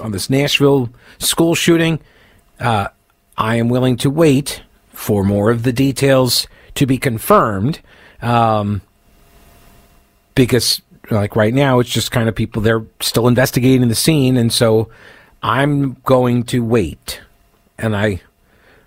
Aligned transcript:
On 0.00 0.12
this 0.12 0.30
Nashville 0.30 0.90
school 1.18 1.54
shooting, 1.54 2.00
uh, 2.58 2.88
I 3.36 3.56
am 3.56 3.68
willing 3.68 3.96
to 3.98 4.10
wait 4.10 4.62
for 4.92 5.24
more 5.24 5.50
of 5.50 5.62
the 5.62 5.72
details 5.72 6.46
to 6.74 6.86
be 6.86 6.98
confirmed. 6.98 7.80
Um, 8.22 8.82
because, 10.34 10.80
like, 11.10 11.36
right 11.36 11.54
now, 11.54 11.80
it's 11.80 11.90
just 11.90 12.10
kind 12.10 12.28
of 12.28 12.34
people, 12.34 12.62
they're 12.62 12.84
still 13.00 13.28
investigating 13.28 13.88
the 13.88 13.94
scene. 13.94 14.36
And 14.36 14.52
so 14.52 14.90
I'm 15.42 15.94
going 16.04 16.44
to 16.44 16.60
wait. 16.64 17.20
And 17.78 17.96
I 17.96 18.20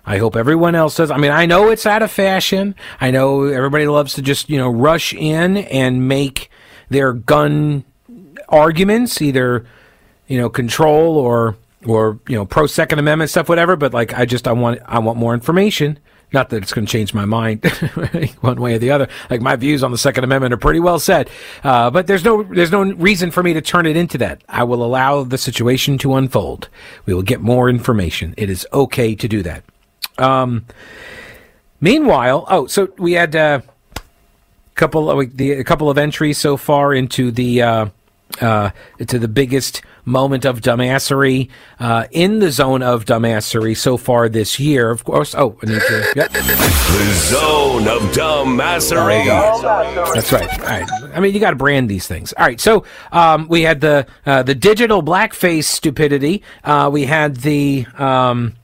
I 0.06 0.18
hope 0.18 0.36
everyone 0.36 0.74
else 0.74 0.96
does. 0.96 1.10
I 1.10 1.16
mean, 1.16 1.30
I 1.30 1.46
know 1.46 1.70
it's 1.70 1.86
out 1.86 2.02
of 2.02 2.10
fashion. 2.10 2.74
I 3.00 3.10
know 3.10 3.44
everybody 3.44 3.86
loves 3.86 4.14
to 4.14 4.22
just, 4.22 4.50
you 4.50 4.58
know, 4.58 4.68
rush 4.68 5.14
in 5.14 5.56
and 5.56 6.06
make 6.06 6.50
their 6.90 7.14
gun 7.14 7.84
arguments 8.48 9.22
either, 9.22 9.66
you 10.28 10.38
know, 10.38 10.48
control 10.48 11.16
or 11.16 11.56
or, 11.86 12.18
you 12.28 12.36
know, 12.36 12.46
pro 12.46 12.66
second 12.66 12.98
amendment 12.98 13.30
stuff 13.30 13.48
whatever, 13.48 13.76
but 13.76 13.92
like 13.92 14.14
I 14.14 14.24
just 14.24 14.48
I 14.48 14.52
want 14.52 14.80
I 14.86 14.98
want 14.98 15.18
more 15.18 15.34
information. 15.34 15.98
Not 16.32 16.50
that 16.50 16.62
it's 16.62 16.72
going 16.72 16.84
to 16.84 16.90
change 16.90 17.14
my 17.14 17.24
mind 17.24 17.64
one 18.40 18.60
way 18.60 18.74
or 18.74 18.78
the 18.78 18.90
other. 18.90 19.08
Like 19.30 19.40
my 19.40 19.54
views 19.54 19.84
on 19.84 19.92
the 19.92 19.98
Second 19.98 20.24
Amendment 20.24 20.52
are 20.52 20.56
pretty 20.56 20.80
well 20.80 20.98
set, 20.98 21.28
uh, 21.62 21.90
but 21.90 22.08
there's 22.08 22.24
no 22.24 22.42
there's 22.42 22.72
no 22.72 22.82
reason 22.82 23.30
for 23.30 23.42
me 23.42 23.52
to 23.52 23.60
turn 23.60 23.86
it 23.86 23.96
into 23.96 24.18
that. 24.18 24.42
I 24.48 24.64
will 24.64 24.82
allow 24.82 25.22
the 25.22 25.38
situation 25.38 25.96
to 25.98 26.16
unfold. 26.16 26.68
We 27.06 27.14
will 27.14 27.22
get 27.22 27.40
more 27.40 27.70
information. 27.70 28.34
It 28.36 28.50
is 28.50 28.66
okay 28.72 29.14
to 29.14 29.28
do 29.28 29.42
that. 29.42 29.62
Um, 30.18 30.66
meanwhile, 31.80 32.46
oh, 32.48 32.66
so 32.66 32.92
we 32.98 33.12
had 33.12 33.36
a 33.36 33.38
uh, 33.38 33.60
couple 34.74 35.08
of 35.08 35.36
the, 35.36 35.52
a 35.52 35.64
couple 35.64 35.88
of 35.88 35.98
entries 35.98 36.38
so 36.38 36.56
far 36.56 36.92
into 36.92 37.30
the. 37.30 37.62
Uh, 37.62 37.86
uh, 38.40 38.70
to 39.06 39.18
the 39.20 39.28
biggest 39.28 39.82
moment 40.04 40.44
of 40.44 40.60
dumbassery 40.60 41.48
uh, 41.78 42.06
in 42.10 42.38
the 42.38 42.50
zone 42.50 42.82
of 42.82 43.04
dumbassery 43.04 43.76
so 43.76 43.96
far 43.96 44.28
this 44.28 44.58
year. 44.58 44.90
Of 44.90 45.04
course. 45.04 45.34
Oh, 45.34 45.58
I 45.62 45.66
need 45.66 45.80
to. 45.80 46.12
Yep. 46.16 46.32
The 46.32 47.12
zone 47.14 47.88
of 47.88 48.02
dumbassery. 48.12 49.24
That's 50.14 50.32
right. 50.32 50.60
All 50.60 50.66
right. 50.66 50.88
I 51.14 51.20
mean, 51.20 51.34
you 51.34 51.40
got 51.40 51.50
to 51.50 51.56
brand 51.56 51.88
these 51.88 52.06
things. 52.06 52.32
All 52.34 52.44
right. 52.44 52.60
So 52.60 52.84
um, 53.12 53.48
we 53.48 53.62
had 53.62 53.80
the 53.80 54.06
uh, 54.26 54.42
the 54.42 54.54
digital 54.54 55.02
blackface 55.02 55.64
stupidity. 55.64 56.42
Uh, 56.62 56.90
we 56.92 57.04
had 57.04 57.36
the 57.36 57.86
um, 57.98 58.54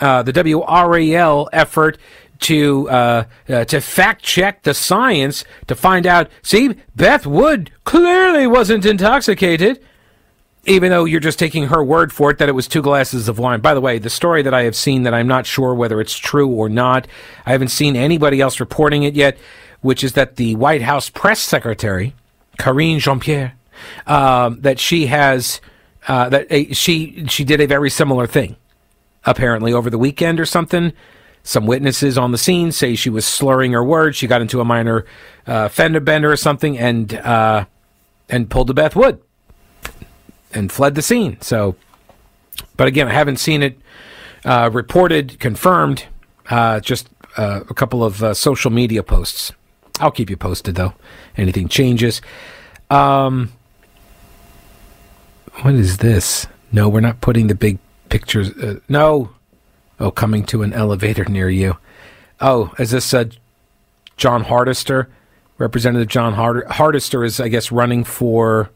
uh, 0.00 0.22
the 0.22 0.32
WRAL 0.32 1.48
effort 1.52 1.98
to 2.40 2.88
uh, 2.88 3.24
uh, 3.48 3.64
to 3.64 3.80
fact 3.80 4.22
check 4.22 4.62
the 4.62 4.74
science 4.74 5.44
to 5.66 5.74
find 5.74 6.06
out. 6.06 6.30
See, 6.42 6.74
Beth 6.94 7.26
Wood 7.26 7.70
clearly 7.84 8.46
wasn't 8.46 8.86
intoxicated, 8.86 9.84
even 10.68 10.90
though 10.90 11.04
you're 11.04 11.20
just 11.20 11.38
taking 11.38 11.68
her 11.68 11.82
word 11.82 12.12
for 12.12 12.30
it 12.30 12.38
that 12.38 12.48
it 12.48 12.52
was 12.52 12.68
two 12.68 12.82
glasses 12.82 13.28
of 13.28 13.38
wine. 13.38 13.60
By 13.60 13.74
the 13.74 13.80
way, 13.80 13.98
the 13.98 14.10
story 14.10 14.42
that 14.42 14.52
I 14.52 14.64
have 14.64 14.76
seen 14.76 15.02
that 15.04 15.14
I'm 15.14 15.26
not 15.26 15.46
sure 15.46 15.74
whether 15.74 16.00
it's 16.00 16.16
true 16.16 16.48
or 16.48 16.68
not. 16.68 17.06
I 17.46 17.52
haven't 17.52 17.68
seen 17.68 17.96
anybody 17.96 18.40
else 18.40 18.60
reporting 18.60 19.02
it 19.02 19.14
yet, 19.14 19.38
which 19.80 20.04
is 20.04 20.12
that 20.12 20.36
the 20.36 20.54
White 20.56 20.82
House 20.82 21.08
press 21.08 21.40
secretary, 21.40 22.14
Karine 22.58 22.98
Jean-Pierre, 22.98 23.54
um, 24.06 24.60
that 24.60 24.78
she 24.78 25.06
has 25.06 25.60
uh, 26.06 26.28
that 26.28 26.52
uh, 26.52 26.72
she 26.72 27.26
she 27.28 27.44
did 27.44 27.60
a 27.60 27.66
very 27.66 27.90
similar 27.90 28.26
thing, 28.26 28.56
apparently 29.24 29.72
over 29.72 29.90
the 29.90 29.98
weekend 29.98 30.38
or 30.38 30.46
something 30.46 30.92
some 31.44 31.64
witnesses 31.64 32.18
on 32.18 32.30
the 32.30 32.36
scene 32.36 32.70
say 32.72 32.94
she 32.94 33.08
was 33.08 33.24
slurring 33.24 33.72
her 33.72 33.82
words. 33.82 34.18
She 34.18 34.26
got 34.26 34.42
into 34.42 34.60
a 34.60 34.66
minor 34.66 35.06
uh, 35.46 35.68
fender 35.68 36.00
bender 36.00 36.30
or 36.30 36.36
something, 36.36 36.76
and 36.76 37.14
uh, 37.14 37.64
and 38.28 38.50
pulled 38.50 38.68
a 38.68 38.74
Beth 38.74 38.94
Wood 38.94 39.22
and 40.52 40.70
fled 40.72 40.94
the 40.94 41.02
scene. 41.02 41.40
So, 41.40 41.76
but 42.76 42.88
again, 42.88 43.08
I 43.08 43.12
haven't 43.12 43.38
seen 43.38 43.62
it 43.62 43.78
uh, 44.44 44.70
reported, 44.72 45.38
confirmed. 45.40 46.04
Uh, 46.48 46.80
just 46.80 47.08
uh, 47.36 47.60
a 47.68 47.74
couple 47.74 48.02
of 48.02 48.22
uh, 48.22 48.34
social 48.34 48.70
media 48.70 49.02
posts. 49.02 49.52
I'll 50.00 50.10
keep 50.10 50.30
you 50.30 50.36
posted 50.36 50.76
though. 50.76 50.94
Anything 51.36 51.68
changes. 51.68 52.22
Um, 52.90 53.52
what 55.62 55.74
is 55.74 55.98
this? 55.98 56.46
No, 56.72 56.88
we're 56.88 57.00
not 57.00 57.20
putting 57.20 57.48
the 57.48 57.54
big 57.54 57.78
pictures. 58.08 58.52
no, 58.88 59.30
Oh, 60.00 60.12
coming 60.12 60.44
to 60.46 60.62
an 60.62 60.72
elevator 60.72 61.24
near 61.24 61.50
you. 61.50 61.76
Oh, 62.40 62.72
is 62.78 62.92
this 62.92 63.12
uh, 63.12 63.24
Jon 64.16 64.44
Hardister? 64.44 65.08
Representative 65.58 66.06
Jon 66.06 66.34
Hard- 66.34 66.66
Hardister 66.68 67.24
is, 67.24 67.40
I 67.40 67.48
guess, 67.48 67.72
running 67.72 68.04
for. 68.04 68.70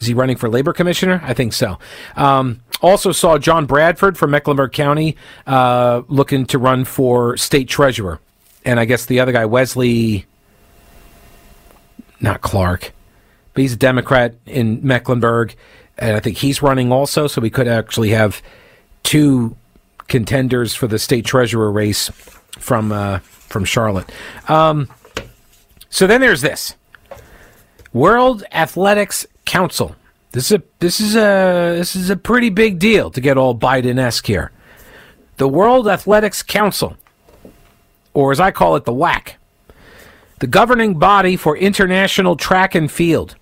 Is 0.00 0.06
he 0.06 0.14
running 0.14 0.36
for 0.36 0.48
labor 0.48 0.72
commissioner? 0.72 1.20
I 1.24 1.34
think 1.34 1.52
so. 1.52 1.78
Um, 2.16 2.60
also 2.82 3.12
saw 3.12 3.38
John 3.38 3.64
Bradford 3.66 4.18
from 4.18 4.30
Mecklenburg 4.30 4.72
County 4.72 5.16
uh, 5.46 6.02
looking 6.08 6.46
to 6.46 6.58
run 6.58 6.84
for 6.84 7.36
state 7.36 7.68
treasurer, 7.68 8.20
and 8.64 8.78
I 8.78 8.84
guess 8.84 9.06
the 9.06 9.20
other 9.20 9.32
guy, 9.32 9.46
Wesley, 9.46 10.26
not 12.20 12.42
Clark, 12.42 12.92
but 13.54 13.60
he's 13.62 13.72
a 13.74 13.76
Democrat 13.76 14.34
in 14.46 14.80
Mecklenburg, 14.86 15.54
and 15.96 16.16
I 16.16 16.20
think 16.20 16.38
he's 16.38 16.60
running 16.60 16.92
also. 16.92 17.26
So 17.26 17.40
we 17.40 17.50
could 17.50 17.68
actually 17.68 18.10
have 18.10 18.42
two 19.02 19.56
contenders 20.08 20.74
for 20.74 20.86
the 20.86 20.98
state 20.98 21.24
treasurer 21.24 21.70
race 21.70 22.10
from 22.58 22.92
uh, 22.92 23.20
from 23.20 23.64
Charlotte. 23.64 24.10
Um, 24.48 24.88
so 25.88 26.06
then 26.06 26.20
there's 26.20 26.40
this 26.40 26.74
World 27.92 28.44
Athletics 28.52 29.26
Council. 29.44 29.96
This 30.32 30.50
is 30.50 30.58
a 30.58 30.62
this 30.80 31.00
is 31.00 31.14
a 31.14 31.76
this 31.76 31.94
is 31.94 32.10
a 32.10 32.16
pretty 32.16 32.50
big 32.50 32.78
deal 32.78 33.10
to 33.10 33.20
get 33.20 33.38
all 33.38 33.54
Biden-esque 33.54 34.26
here. 34.26 34.50
The 35.36 35.48
World 35.48 35.88
Athletics 35.88 36.42
Council, 36.42 36.96
or 38.12 38.32
as 38.32 38.40
I 38.40 38.50
call 38.50 38.76
it, 38.76 38.84
the 38.84 38.92
WAC, 38.92 39.34
the 40.40 40.46
governing 40.46 40.98
body 40.98 41.36
for 41.36 41.56
international 41.56 42.36
track 42.36 42.74
and 42.74 42.90
field 42.90 43.36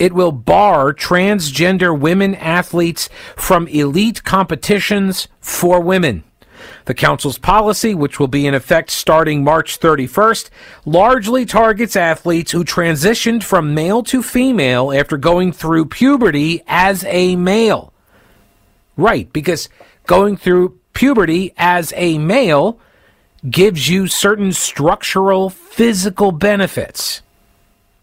it 0.00 0.14
will 0.14 0.32
bar 0.32 0.94
transgender 0.94 1.96
women 1.96 2.34
athletes 2.34 3.10
from 3.36 3.68
elite 3.68 4.24
competitions 4.24 5.28
for 5.40 5.78
women. 5.78 6.24
The 6.84 6.94
Council's 6.94 7.38
policy, 7.38 7.94
which 7.94 8.18
will 8.18 8.28
be 8.28 8.46
in 8.46 8.54
effect 8.54 8.90
starting 8.90 9.44
March 9.44 9.80
31st, 9.80 10.50
largely 10.84 11.44
targets 11.44 11.96
athletes 11.96 12.52
who 12.52 12.64
transitioned 12.64 13.42
from 13.42 13.74
male 13.74 14.02
to 14.04 14.22
female 14.22 14.92
after 14.92 15.16
going 15.16 15.52
through 15.52 15.86
puberty 15.86 16.62
as 16.66 17.04
a 17.04 17.36
male. 17.36 17.92
Right, 18.96 19.32
because 19.32 19.68
going 20.06 20.36
through 20.36 20.78
puberty 20.92 21.54
as 21.56 21.92
a 21.96 22.18
male 22.18 22.78
gives 23.48 23.88
you 23.88 24.06
certain 24.06 24.52
structural 24.52 25.48
physical 25.48 26.32
benefits 26.32 27.22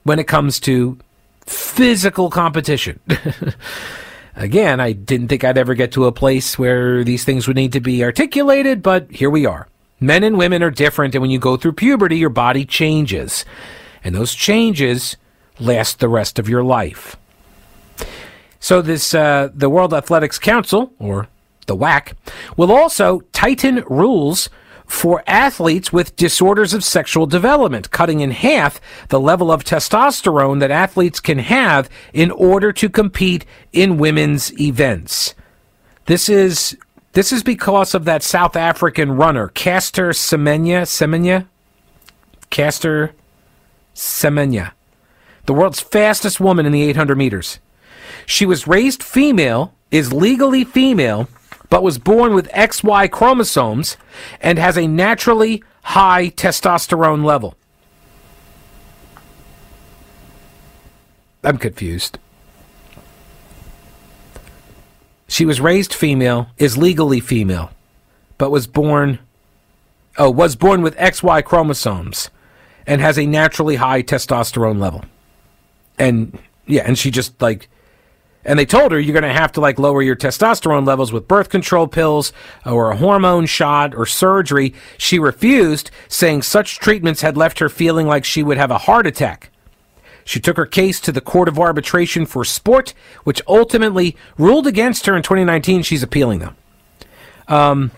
when 0.04 0.20
it 0.20 0.28
comes 0.28 0.60
to 0.62 0.98
physical 1.46 2.30
competition. 2.30 3.00
Again, 4.38 4.80
I 4.80 4.92
didn't 4.92 5.30
think 5.30 5.44
I'd 5.44 5.58
ever 5.58 5.74
get 5.74 5.92
to 5.94 6.06
a 6.06 6.12
place 6.12 6.60
where 6.60 7.04
these 7.04 7.26
things 7.26 7.48
would 7.48 7.56
need 7.56 7.74
to 7.74 7.80
be 7.80 8.04
articulated, 8.04 8.84
but 8.84 9.10
here 9.10 9.32
we 9.32 9.48
are. 9.48 9.68
Men 10.00 10.24
and 10.24 10.38
women 10.38 10.62
are 10.62 10.70
different, 10.70 11.16
and 11.16 11.24
when 11.24 11.32
you 11.32 11.40
go 11.40 11.58
through 11.58 11.74
puberty, 11.74 12.18
your 12.18 12.30
body 12.30 12.64
changes. 12.64 13.46
And 14.04 14.14
those 14.14 14.36
changes 14.36 15.18
last 15.60 16.00
the 16.00 16.08
rest 16.08 16.38
of 16.38 16.48
your 16.48 16.64
life. 16.64 17.16
So, 18.60 18.84
this, 18.84 19.16
uh, 19.16 19.50
the 19.56 19.72
World 19.72 19.92
Athletics 19.92 20.38
Council, 20.38 20.94
or 21.00 21.28
the 21.66 21.76
WAC, 21.76 22.14
will 22.56 22.72
also 22.72 23.22
tighten 23.34 23.84
rules 23.90 24.52
for 24.88 25.22
athletes 25.28 25.92
with 25.92 26.16
disorders 26.16 26.74
of 26.74 26.84
sexual 26.84 27.26
development, 27.26 27.92
cutting 27.92 28.22
in 28.22 28.32
half 28.32 28.82
the 29.10 29.20
level 29.20 29.52
of 29.52 29.64
testosterone 29.64 30.62
that 30.62 30.72
athletes 30.72 31.20
can 31.20 31.40
have 31.40 31.90
in 32.14 32.32
order 32.32 32.72
to 32.72 32.90
compete 32.90 33.46
in 33.74 33.98
women's 33.98 34.58
events. 34.60 35.36
This 36.06 36.30
is 36.30 36.78
this 37.12 37.34
is 37.34 37.44
because 37.44 37.94
of 37.94 38.06
that 38.06 38.24
South 38.24 38.56
African 38.56 39.12
runner, 39.12 39.50
Caster 39.50 40.10
Semenya, 40.12 40.84
Semenya, 40.84 41.48
Caster 42.50 43.14
Semenya, 43.94 44.72
the 45.48 45.54
world's 45.54 45.80
fastest 45.80 46.40
woman 46.40 46.66
in 46.66 46.72
the 46.72 46.84
800 46.84 47.18
meters. 47.18 47.60
She 48.26 48.46
was 48.46 48.68
raised 48.68 49.04
female 49.04 49.74
is 49.92 50.14
legally 50.14 50.64
female 50.64 51.28
but 51.70 51.84
was 51.84 51.98
born 51.98 52.34
with 52.34 52.50
XY 52.50 53.12
chromosomes 53.12 53.98
and 54.42 54.58
has 54.58 54.78
a 54.78 54.88
naturally 54.88 55.64
high 55.84 56.30
testosterone 56.30 57.24
level. 57.24 57.56
I'm 61.44 61.58
confused. 61.58 62.20
She 65.28 65.46
was 65.46 65.60
raised 65.60 65.94
female, 65.94 66.48
is 66.58 66.78
legally 66.78 67.20
female, 67.20 67.72
but 68.38 68.50
was 68.50 68.66
born 68.66 69.20
oh, 70.18 70.30
was 70.30 70.56
born 70.56 70.82
with 70.82 70.96
XY 70.98 71.44
chromosomes 71.44 72.30
and 72.86 73.02
has 73.02 73.20
a 73.20 73.26
naturally 73.26 73.76
high 73.76 74.02
testosterone 74.02 74.80
level. 74.80 75.04
And 76.00 76.38
yeah, 76.66 76.84
and 76.86 76.98
she 76.98 77.12
just 77.12 77.42
like 77.42 77.70
and 78.48 78.58
they 78.58 78.66
told 78.66 78.94
her 78.94 79.00
you're 79.00 79.14
going 79.14 79.24
to 79.24 79.40
have 79.40 79.52
to 79.52 79.62
like 79.62 79.78
lower 79.78 80.02
your 80.02 80.16
testosterone 80.16 80.88
levels 80.88 81.12
with 81.12 81.28
birth 81.28 81.50
control 81.50 81.86
pills 81.86 82.32
or 82.66 82.90
a 82.90 82.96
hormone 82.96 83.46
shot 83.46 83.94
or 83.94 84.06
surgery. 84.06 84.74
She 84.98 85.20
refused, 85.20 85.92
saying 86.08 86.44
such 86.44 86.80
treatments 86.80 87.22
had 87.22 87.36
left 87.36 87.60
her 87.60 87.68
feeling 87.70 88.08
like 88.08 88.24
she 88.24 88.42
would 88.42 88.58
have 88.58 88.72
a 88.72 88.78
heart 88.80 89.06
attack. 89.06 89.52
She 90.24 90.40
took 90.40 90.58
her 90.58 90.66
case 90.66 91.00
to 91.02 91.12
the 91.12 91.22
Court 91.22 91.48
of 91.48 91.60
Arbitration 91.60 92.26
for 92.26 92.44
Sport, 92.44 92.94
which 93.24 93.42
ultimately 93.48 94.16
ruled 94.38 94.66
against 94.66 95.06
her 95.06 95.16
in 95.16 95.24
2019. 95.24 95.84
She's 95.84 96.04
appealing 96.04 96.40
them. 96.40 96.56
Um, 97.50 97.92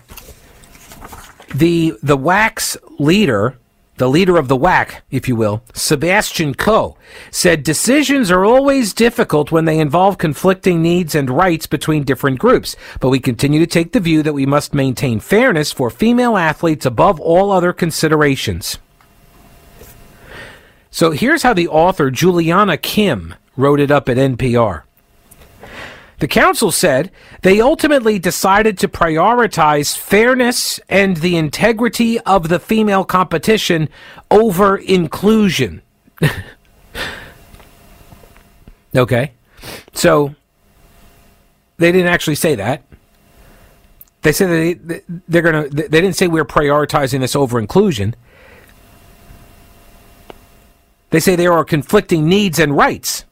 the 1.54 1.94
the 2.02 2.16
WAC's 2.16 2.76
leader 2.98 3.56
the 4.00 4.08
leader 4.08 4.38
of 4.38 4.48
the 4.48 4.56
WAC, 4.56 5.02
if 5.10 5.28
you 5.28 5.36
will, 5.36 5.62
Sebastian 5.74 6.54
Coe, 6.54 6.96
said 7.30 7.62
decisions 7.62 8.30
are 8.30 8.46
always 8.46 8.94
difficult 8.94 9.52
when 9.52 9.66
they 9.66 9.78
involve 9.78 10.16
conflicting 10.16 10.80
needs 10.80 11.14
and 11.14 11.28
rights 11.28 11.66
between 11.66 12.04
different 12.04 12.38
groups, 12.38 12.76
but 12.98 13.10
we 13.10 13.20
continue 13.20 13.60
to 13.60 13.66
take 13.66 13.92
the 13.92 14.00
view 14.00 14.22
that 14.22 14.32
we 14.32 14.46
must 14.46 14.72
maintain 14.72 15.20
fairness 15.20 15.70
for 15.70 15.90
female 15.90 16.38
athletes 16.38 16.86
above 16.86 17.20
all 17.20 17.52
other 17.52 17.74
considerations. 17.74 18.78
So 20.90 21.10
here's 21.10 21.42
how 21.42 21.52
the 21.52 21.68
author, 21.68 22.10
Juliana 22.10 22.78
Kim, 22.78 23.34
wrote 23.54 23.80
it 23.80 23.90
up 23.90 24.08
at 24.08 24.16
NPR. 24.16 24.84
The 26.20 26.28
council 26.28 26.70
said 26.70 27.10
they 27.40 27.62
ultimately 27.62 28.18
decided 28.18 28.76
to 28.78 28.88
prioritize 28.88 29.96
fairness 29.96 30.78
and 30.88 31.16
the 31.16 31.36
integrity 31.36 32.20
of 32.20 32.50
the 32.50 32.60
female 32.60 33.04
competition 33.04 33.88
over 34.30 34.76
inclusion. 34.76 35.80
okay. 38.94 39.32
So 39.94 40.34
they 41.78 41.90
didn't 41.90 42.08
actually 42.08 42.34
say 42.34 42.54
that. 42.54 42.84
They 44.20 44.32
said 44.32 44.50
they, 44.50 45.00
they're 45.26 45.40
going 45.40 45.70
to, 45.70 45.74
they 45.74 46.02
didn't 46.02 46.16
say 46.16 46.28
we're 46.28 46.44
prioritizing 46.44 47.20
this 47.20 47.34
over 47.34 47.58
inclusion. 47.58 48.14
They 51.08 51.20
say 51.20 51.34
there 51.34 51.54
are 51.54 51.64
conflicting 51.64 52.28
needs 52.28 52.58
and 52.58 52.76
rights 52.76 53.24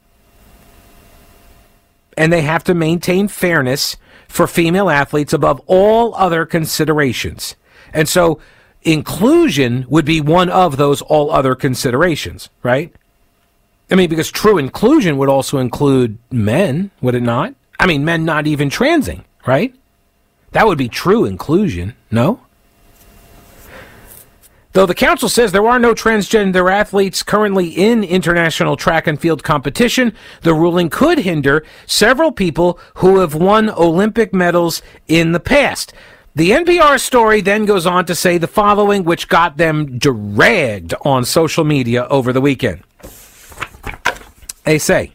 and 2.18 2.32
they 2.32 2.42
have 2.42 2.64
to 2.64 2.74
maintain 2.74 3.28
fairness 3.28 3.96
for 4.26 4.46
female 4.46 4.90
athletes 4.90 5.32
above 5.32 5.62
all 5.66 6.14
other 6.16 6.44
considerations. 6.44 7.54
And 7.94 8.08
so 8.08 8.40
inclusion 8.82 9.86
would 9.88 10.04
be 10.04 10.20
one 10.20 10.50
of 10.50 10.76
those 10.76 11.00
all 11.00 11.30
other 11.30 11.54
considerations, 11.54 12.50
right? 12.62 12.92
I 13.90 13.94
mean, 13.94 14.10
because 14.10 14.30
true 14.30 14.58
inclusion 14.58 15.16
would 15.16 15.30
also 15.30 15.58
include 15.58 16.18
men, 16.30 16.90
would 17.00 17.14
it 17.14 17.22
not? 17.22 17.54
I 17.78 17.86
mean, 17.86 18.04
men 18.04 18.24
not 18.24 18.48
even 18.48 18.68
transing, 18.68 19.24
right? 19.46 19.74
That 20.50 20.66
would 20.66 20.76
be 20.76 20.88
true 20.88 21.24
inclusion, 21.24 21.94
no? 22.10 22.40
Though 24.72 24.86
the 24.86 24.94
council 24.94 25.28
says 25.28 25.52
there 25.52 25.66
are 25.66 25.78
no 25.78 25.94
transgender 25.94 26.70
athletes 26.70 27.22
currently 27.22 27.68
in 27.68 28.04
international 28.04 28.76
track 28.76 29.06
and 29.06 29.20
field 29.20 29.42
competition, 29.42 30.12
the 30.42 30.54
ruling 30.54 30.90
could 30.90 31.20
hinder 31.20 31.64
several 31.86 32.32
people 32.32 32.78
who 32.96 33.18
have 33.18 33.34
won 33.34 33.70
Olympic 33.70 34.34
medals 34.34 34.82
in 35.06 35.32
the 35.32 35.40
past. 35.40 35.92
The 36.34 36.50
NPR 36.50 37.00
story 37.00 37.40
then 37.40 37.64
goes 37.64 37.86
on 37.86 38.04
to 38.06 38.14
say 38.14 38.38
the 38.38 38.46
following, 38.46 39.04
which 39.04 39.28
got 39.28 39.56
them 39.56 39.98
dragged 39.98 40.94
on 41.04 41.24
social 41.24 41.64
media 41.64 42.06
over 42.08 42.32
the 42.32 42.40
weekend. 42.40 42.84
They 44.64 44.78
say, 44.78 45.14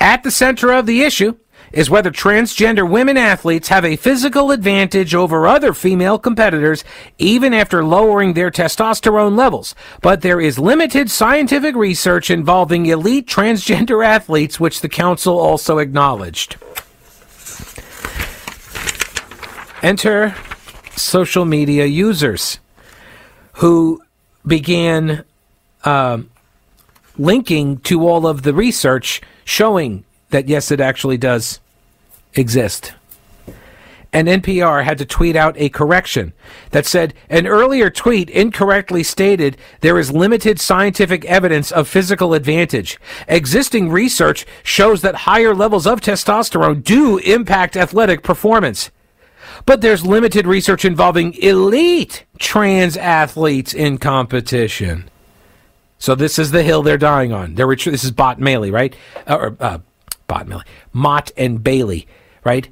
at 0.00 0.22
the 0.22 0.30
center 0.30 0.72
of 0.72 0.86
the 0.86 1.02
issue 1.02 1.36
is 1.72 1.90
whether 1.90 2.10
transgender 2.10 2.88
women 2.88 3.16
athletes 3.16 3.68
have 3.68 3.84
a 3.84 3.96
physical 3.96 4.50
advantage 4.50 5.14
over 5.14 5.46
other 5.46 5.72
female 5.72 6.18
competitors 6.18 6.84
even 7.18 7.52
after 7.52 7.84
lowering 7.84 8.32
their 8.32 8.50
testosterone 8.50 9.36
levels. 9.36 9.74
But 10.00 10.22
there 10.22 10.40
is 10.40 10.58
limited 10.58 11.10
scientific 11.10 11.74
research 11.74 12.30
involving 12.30 12.86
elite 12.86 13.26
transgender 13.26 14.04
athletes, 14.16 14.60
which 14.60 14.80
the 14.80 14.88
council 14.88 15.38
also 15.38 15.78
acknowledged. 15.78 16.56
Enter 19.82 20.34
social 20.96 21.44
media 21.44 21.84
users 21.84 22.58
who 23.54 24.02
began 24.46 25.24
uh, 25.84 26.18
linking 27.18 27.78
to 27.78 28.06
all 28.06 28.26
of 28.26 28.42
the 28.42 28.54
research 28.54 29.20
showing 29.44 30.04
that 30.36 30.48
yes, 30.48 30.70
it 30.70 30.82
actually 30.82 31.16
does 31.16 31.60
exist. 32.34 32.92
And 34.12 34.28
NPR 34.28 34.84
had 34.84 34.98
to 34.98 35.06
tweet 35.06 35.34
out 35.34 35.56
a 35.56 35.70
correction 35.70 36.34
that 36.72 36.84
said 36.84 37.14
an 37.30 37.46
earlier 37.46 37.88
tweet 37.88 38.28
incorrectly 38.28 39.02
stated 39.02 39.56
there 39.80 39.98
is 39.98 40.12
limited 40.12 40.60
scientific 40.60 41.24
evidence 41.24 41.72
of 41.72 41.88
physical 41.88 42.34
advantage. 42.34 43.00
Existing 43.28 43.88
research 43.88 44.44
shows 44.62 45.00
that 45.00 45.14
higher 45.24 45.54
levels 45.54 45.86
of 45.86 46.02
testosterone 46.02 46.84
do 46.84 47.16
impact 47.16 47.74
athletic 47.74 48.22
performance. 48.22 48.90
But 49.64 49.80
there's 49.80 50.04
limited 50.04 50.46
research 50.46 50.84
involving 50.84 51.32
elite 51.32 52.26
trans 52.38 52.98
athletes 52.98 53.72
in 53.72 53.96
competition. 53.96 55.08
So 55.98 56.14
this 56.14 56.38
is 56.38 56.50
the 56.50 56.62
hill 56.62 56.82
they're 56.82 56.98
dying 56.98 57.32
on. 57.32 57.54
They're, 57.54 57.74
this 57.74 58.04
is 58.04 58.10
Bot 58.10 58.38
Maley, 58.38 58.70
right? 58.70 58.94
Uh, 59.26 59.36
or 59.36 59.56
uh, 59.60 59.78
Bot 60.26 60.46
Maley, 60.46 60.64
Motte 60.92 61.32
and 61.36 61.62
Bailey, 61.62 62.06
right? 62.44 62.68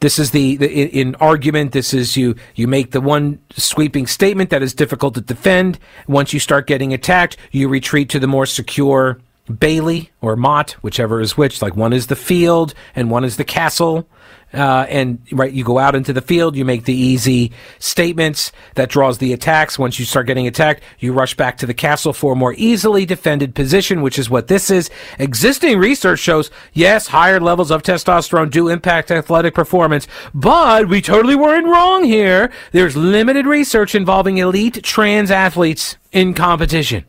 This 0.00 0.18
is 0.18 0.32
the, 0.32 0.56
the 0.56 0.70
in, 0.70 1.14
argument. 1.14 1.72
This 1.72 1.94
is 1.94 2.14
you. 2.16 2.34
You 2.54 2.68
make 2.68 2.90
the 2.90 3.00
one 3.00 3.38
sweeping 3.52 4.06
statement 4.06 4.50
that 4.50 4.62
is 4.62 4.74
difficult 4.74 5.14
to 5.14 5.22
defend. 5.22 5.78
Once 6.06 6.34
you 6.34 6.40
start 6.40 6.66
getting 6.66 6.92
attacked, 6.92 7.38
you 7.52 7.68
retreat 7.68 8.10
to 8.10 8.18
the 8.18 8.26
more 8.26 8.44
secure 8.44 9.18
Bailey 9.46 10.10
or 10.20 10.36
Motte, 10.36 10.72
whichever 10.82 11.20
is 11.20 11.36
which. 11.36 11.60
Like 11.60 11.76
one 11.76 11.92
is 11.92 12.06
the 12.06 12.16
field 12.16 12.74
and 12.94 13.10
one 13.10 13.24
is 13.24 13.36
the 13.36 13.44
castle. 13.44 14.08
Uh, 14.54 14.86
and 14.88 15.18
right, 15.32 15.52
you 15.52 15.64
go 15.64 15.78
out 15.78 15.96
into 15.96 16.12
the 16.12 16.20
field, 16.20 16.54
you 16.54 16.64
make 16.64 16.84
the 16.84 16.94
easy 16.94 17.50
statements 17.80 18.52
that 18.76 18.88
draws 18.88 19.18
the 19.18 19.32
attacks. 19.32 19.78
Once 19.78 19.98
you 19.98 20.04
start 20.04 20.28
getting 20.28 20.46
attacked, 20.46 20.82
you 21.00 21.12
rush 21.12 21.36
back 21.36 21.58
to 21.58 21.66
the 21.66 21.74
castle 21.74 22.12
for 22.12 22.32
a 22.32 22.36
more 22.36 22.54
easily 22.56 23.04
defended 23.04 23.54
position, 23.54 24.00
which 24.00 24.18
is 24.18 24.30
what 24.30 24.46
this 24.46 24.70
is. 24.70 24.90
Existing 25.18 25.78
research 25.78 26.20
shows, 26.20 26.52
yes, 26.72 27.08
higher 27.08 27.40
levels 27.40 27.72
of 27.72 27.82
testosterone 27.82 28.48
do 28.48 28.68
impact 28.68 29.10
athletic 29.10 29.54
performance, 29.54 30.06
but 30.32 30.88
we 30.88 31.02
totally 31.02 31.34
weren't 31.34 31.66
wrong 31.66 32.04
here. 32.04 32.52
There's 32.70 32.96
limited 32.96 33.46
research 33.46 33.96
involving 33.96 34.38
elite 34.38 34.84
trans 34.84 35.32
athletes 35.32 35.96
in 36.12 36.32
competition. 36.32 37.04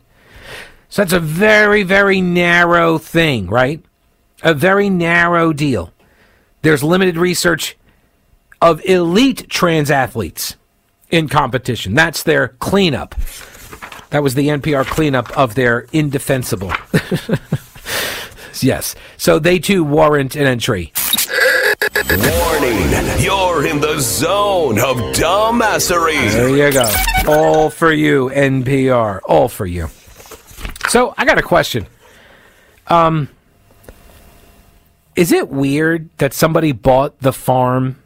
So 0.96 1.02
that's 1.02 1.12
a 1.12 1.20
very, 1.20 1.82
very 1.82 2.22
narrow 2.22 2.96
thing, 2.96 3.48
right? 3.48 3.84
A 4.42 4.54
very 4.54 4.88
narrow 4.88 5.52
deal. 5.52 5.92
There's 6.62 6.82
limited 6.82 7.18
research 7.18 7.76
of 8.62 8.82
elite 8.82 9.50
trans 9.50 9.90
athletes 9.90 10.56
in 11.10 11.28
competition. 11.28 11.92
That's 11.92 12.22
their 12.22 12.48
cleanup. 12.48 13.14
That 14.08 14.22
was 14.22 14.36
the 14.36 14.48
NPR 14.48 14.86
cleanup 14.86 15.36
of 15.36 15.54
their 15.54 15.80
indefensible. 15.92 16.72
yes. 18.62 18.94
So 19.18 19.38
they 19.38 19.58
too 19.58 19.84
warrant 19.84 20.34
an 20.34 20.46
entry. 20.46 20.94
Warning, 22.08 23.22
you're 23.22 23.66
in 23.66 23.82
the 23.82 23.98
zone 24.00 24.78
of 24.78 24.96
dumbassery. 25.12 26.32
There 26.32 26.48
you 26.48 26.72
go. 26.72 26.90
All 27.28 27.68
for 27.68 27.92
you, 27.92 28.30
NPR. 28.30 29.20
All 29.26 29.50
for 29.50 29.66
you. 29.66 29.90
So 30.88 31.14
I 31.16 31.24
got 31.24 31.38
a 31.38 31.42
question. 31.42 31.86
Um, 32.86 33.28
is 35.14 35.32
it 35.32 35.48
weird 35.48 36.08
that 36.18 36.32
somebody 36.32 36.72
bought 36.72 37.18
the 37.20 37.32
farm? 37.32 37.96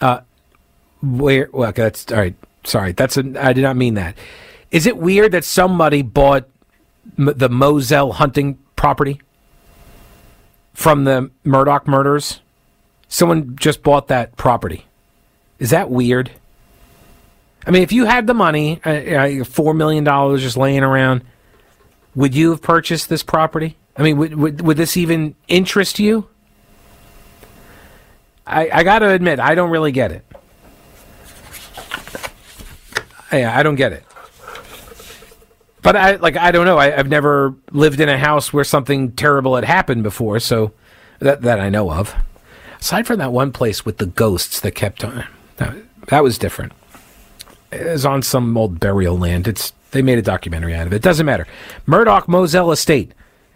Uh, 0.00 0.20
where? 1.02 1.48
Well, 1.52 1.72
that's 1.72 2.10
all 2.12 2.18
right. 2.18 2.34
Sorry, 2.64 2.92
that's 2.92 3.16
a. 3.16 3.24
I 3.42 3.52
did 3.52 3.62
not 3.62 3.76
mean 3.76 3.94
that. 3.94 4.16
Is 4.70 4.86
it 4.86 4.96
weird 4.96 5.32
that 5.32 5.44
somebody 5.44 6.02
bought 6.02 6.48
m- 7.18 7.32
the 7.36 7.48
Moselle 7.48 8.12
hunting 8.12 8.58
property 8.74 9.20
from 10.74 11.04
the 11.04 11.30
Murdaugh 11.44 11.86
murders 11.86 12.40
someone 13.08 13.56
just 13.56 13.82
bought 13.82 14.08
that 14.08 14.36
property. 14.36 14.86
Is 15.58 15.70
that 15.70 15.90
weird? 15.90 16.30
I 17.66 17.70
mean, 17.70 17.82
if 17.82 17.92
you 17.92 18.04
had 18.04 18.26
the 18.26 18.34
money, 18.34 18.80
uh, 18.84 18.90
uh, 18.90 19.44
four 19.44 19.74
million 19.74 20.04
dollars 20.04 20.42
just 20.42 20.56
laying 20.56 20.82
around, 20.82 21.22
would 22.16 22.34
you 22.34 22.50
have 22.50 22.62
purchased 22.62 23.08
this 23.08 23.22
property? 23.22 23.76
I 23.96 24.02
mean, 24.02 24.16
would 24.16 24.34
would, 24.34 24.60
would 24.62 24.76
this 24.76 24.96
even 24.96 25.36
interest 25.46 26.00
you? 26.00 26.28
I, 28.46 28.70
I 28.72 28.82
got 28.82 29.00
to 29.00 29.08
admit, 29.08 29.38
I 29.38 29.54
don't 29.54 29.70
really 29.70 29.92
get 29.92 30.12
it. 30.12 30.24
I, 33.30 33.44
I 33.44 33.62
don't 33.62 33.74
get 33.74 33.92
it. 33.92 34.04
But 35.82 35.94
I 35.94 36.16
like 36.16 36.36
I 36.36 36.50
don't 36.50 36.66
know. 36.66 36.78
I, 36.78 36.96
I've 36.98 37.08
never 37.08 37.54
lived 37.70 38.00
in 38.00 38.08
a 38.08 38.18
house 38.18 38.52
where 38.52 38.64
something 38.64 39.12
terrible 39.12 39.54
had 39.54 39.64
happened 39.64 40.02
before, 40.02 40.40
so 40.40 40.72
that 41.20 41.42
that 41.42 41.60
I 41.60 41.68
know 41.68 41.92
of. 41.92 42.12
Aside 42.80 43.06
from 43.06 43.18
that 43.20 43.32
one 43.32 43.52
place 43.52 43.84
with 43.84 43.98
the 43.98 44.06
ghosts 44.06 44.60
that 44.60 44.72
kept 44.72 45.04
on, 45.04 45.24
that, 45.56 45.76
that 46.08 46.24
was 46.24 46.38
different. 46.38 46.72
It 47.70 47.86
was 47.86 48.04
on 48.04 48.22
some 48.22 48.56
old 48.56 48.80
burial 48.80 49.16
land. 49.16 49.46
It's 49.46 49.72
they 49.96 50.02
made 50.02 50.18
a 50.18 50.22
documentary 50.22 50.74
out 50.74 50.86
of 50.86 50.92
it. 50.92 51.00
Doesn't 51.00 51.24
matter. 51.24 51.46
Murdaugh 51.88 52.28
Moselle 52.28 52.70
Estate, 52.70 53.12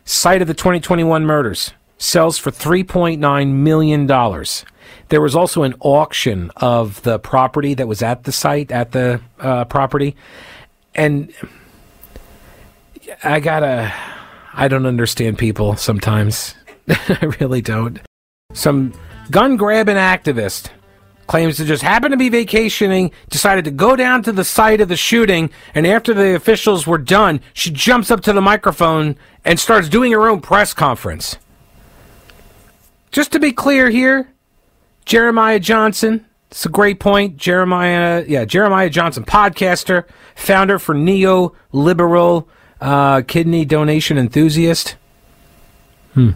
site 0.07 0.41
of 0.41 0.49
the 0.49 0.55
2021 0.55 1.27
murders, 1.27 1.73
sells 1.99 2.39
for 2.39 2.51
3.9 2.51 3.53
million 3.53 4.07
dollars. 4.07 4.65
There 5.11 5.21
was 5.21 5.37
also 5.37 5.65
an 5.65 5.75
auction 5.81 6.51
of 6.57 7.03
the 7.03 7.19
property 7.19 7.75
that 7.75 7.87
was 7.87 8.01
at 8.01 8.25
the 8.25 8.33
site, 8.33 8.73
at 8.73 8.93
the 8.93 9.21
uh, 9.39 9.67
property, 9.67 10.17
and 10.95 11.31
I 13.23 13.41
gotta. 13.41 13.93
I 14.55 14.67
don't 14.67 14.87
understand 14.87 15.37
people 15.37 15.77
sometimes. 15.77 16.55
I 16.89 17.35
really 17.39 17.61
don't. 17.61 18.01
Some 18.55 18.95
gun 19.31 19.57
grabbing 19.57 19.97
activist 19.97 20.71
claims 21.31 21.57
to 21.59 21.65
just 21.65 21.85
happen 21.85 22.11
to 22.11 22.17
be 22.17 22.29
vacationing, 22.29 23.13
decided 23.29 23.65
to 23.65 23.71
go 23.71 23.95
down 23.95 24.21
to 24.21 24.33
the 24.33 24.43
site 24.43 24.81
of 24.81 24.89
the 24.89 24.97
shooting, 24.97 25.49
and 25.77 25.87
after 25.87 26.13
the 26.13 26.35
officials 26.35 26.89
were 26.89 26.99
done, 26.99 27.41
she 27.53 27.71
jumps 27.71 28.11
up 28.11 28.21
to 28.21 28.33
the 28.33 28.41
microphone 28.41 29.15
and 29.45 29.61
starts 29.61 29.89
doing 29.89 30.11
her 30.11 30.29
own 30.29 30.41
press 30.41 30.75
conference. 30.75 31.37
Just 33.13 33.31
to 33.31 33.39
be 33.39 33.53
clear 33.53 33.91
here, 33.91 34.29
Jeremiah 35.05 35.61
Johnson, 35.61 36.27
it's 36.51 36.67
a 36.67 36.69
great 36.69 36.99
point. 36.99 37.37
Jeremiah, 37.37 38.25
yeah, 38.27 38.45
Jeremiah 38.45 38.91
Johnson, 38.91 39.25
podcaster, 39.25 40.07
founder 40.35 40.81
for 40.81 40.97
Neo 40.97 41.55
Liberal 41.71 42.49
uh, 42.81 43.23
Kidney 43.23 43.65
Donation 43.65 44.19
Enthusiast. 44.19 44.97
Hmm. 46.15 46.31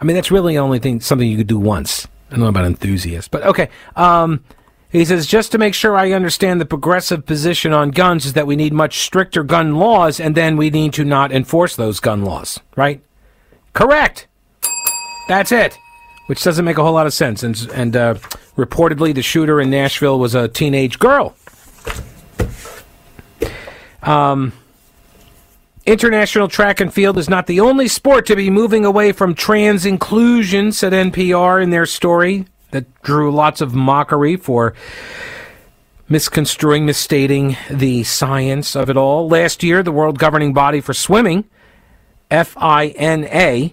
I 0.00 0.04
mean, 0.04 0.14
that's 0.14 0.30
really 0.30 0.54
the 0.54 0.60
only 0.60 0.78
thing, 0.78 1.00
something 1.00 1.28
you 1.28 1.36
could 1.36 1.48
do 1.48 1.58
once. 1.58 2.06
I 2.30 2.32
don't 2.32 2.40
know 2.40 2.48
about 2.48 2.64
enthusiast, 2.64 3.30
but 3.30 3.42
okay. 3.44 3.68
Um, 3.96 4.44
he 4.90 5.04
says, 5.04 5.26
just 5.26 5.50
to 5.52 5.58
make 5.58 5.74
sure 5.74 5.96
I 5.96 6.12
understand 6.12 6.60
the 6.60 6.66
progressive 6.66 7.26
position 7.26 7.72
on 7.72 7.90
guns 7.90 8.26
is 8.26 8.34
that 8.34 8.46
we 8.46 8.54
need 8.54 8.72
much 8.72 9.00
stricter 9.00 9.42
gun 9.42 9.74
laws 9.74 10.20
and 10.20 10.36
then 10.36 10.56
we 10.56 10.70
need 10.70 10.92
to 10.92 11.04
not 11.04 11.32
enforce 11.32 11.74
those 11.74 11.98
gun 11.98 12.24
laws, 12.24 12.60
right? 12.76 13.02
Correct. 13.72 14.28
That's 15.26 15.50
it. 15.50 15.76
Which 16.28 16.42
doesn't 16.44 16.64
make 16.64 16.78
a 16.78 16.82
whole 16.84 16.92
lot 16.92 17.06
of 17.06 17.12
sense. 17.12 17.42
And, 17.42 17.68
and 17.74 17.96
uh, 17.96 18.14
reportedly, 18.56 19.12
the 19.12 19.22
shooter 19.22 19.60
in 19.60 19.68
Nashville 19.68 20.18
was 20.18 20.34
a 20.36 20.46
teenage 20.46 21.00
girl. 21.00 21.34
Um, 24.02 24.52
International 25.86 26.48
track 26.48 26.80
and 26.80 26.94
field 26.94 27.18
is 27.18 27.28
not 27.28 27.46
the 27.46 27.60
only 27.60 27.88
sport 27.88 28.24
to 28.24 28.34
be 28.34 28.48
moving 28.48 28.86
away 28.86 29.12
from 29.12 29.34
trans 29.34 29.84
inclusion, 29.84 30.72
said 30.72 30.94
NPR 30.94 31.62
in 31.62 31.68
their 31.68 31.84
story 31.84 32.46
that 32.70 33.02
drew 33.02 33.30
lots 33.30 33.60
of 33.60 33.74
mockery 33.74 34.36
for 34.36 34.72
misconstruing, 36.08 36.86
misstating 36.86 37.58
the 37.70 38.02
science 38.02 38.74
of 38.74 38.88
it 38.88 38.96
all. 38.96 39.28
Last 39.28 39.62
year, 39.62 39.82
the 39.82 39.92
world 39.92 40.18
governing 40.18 40.54
body 40.54 40.80
for 40.80 40.94
swimming, 40.94 41.44
FINA, 42.30 43.72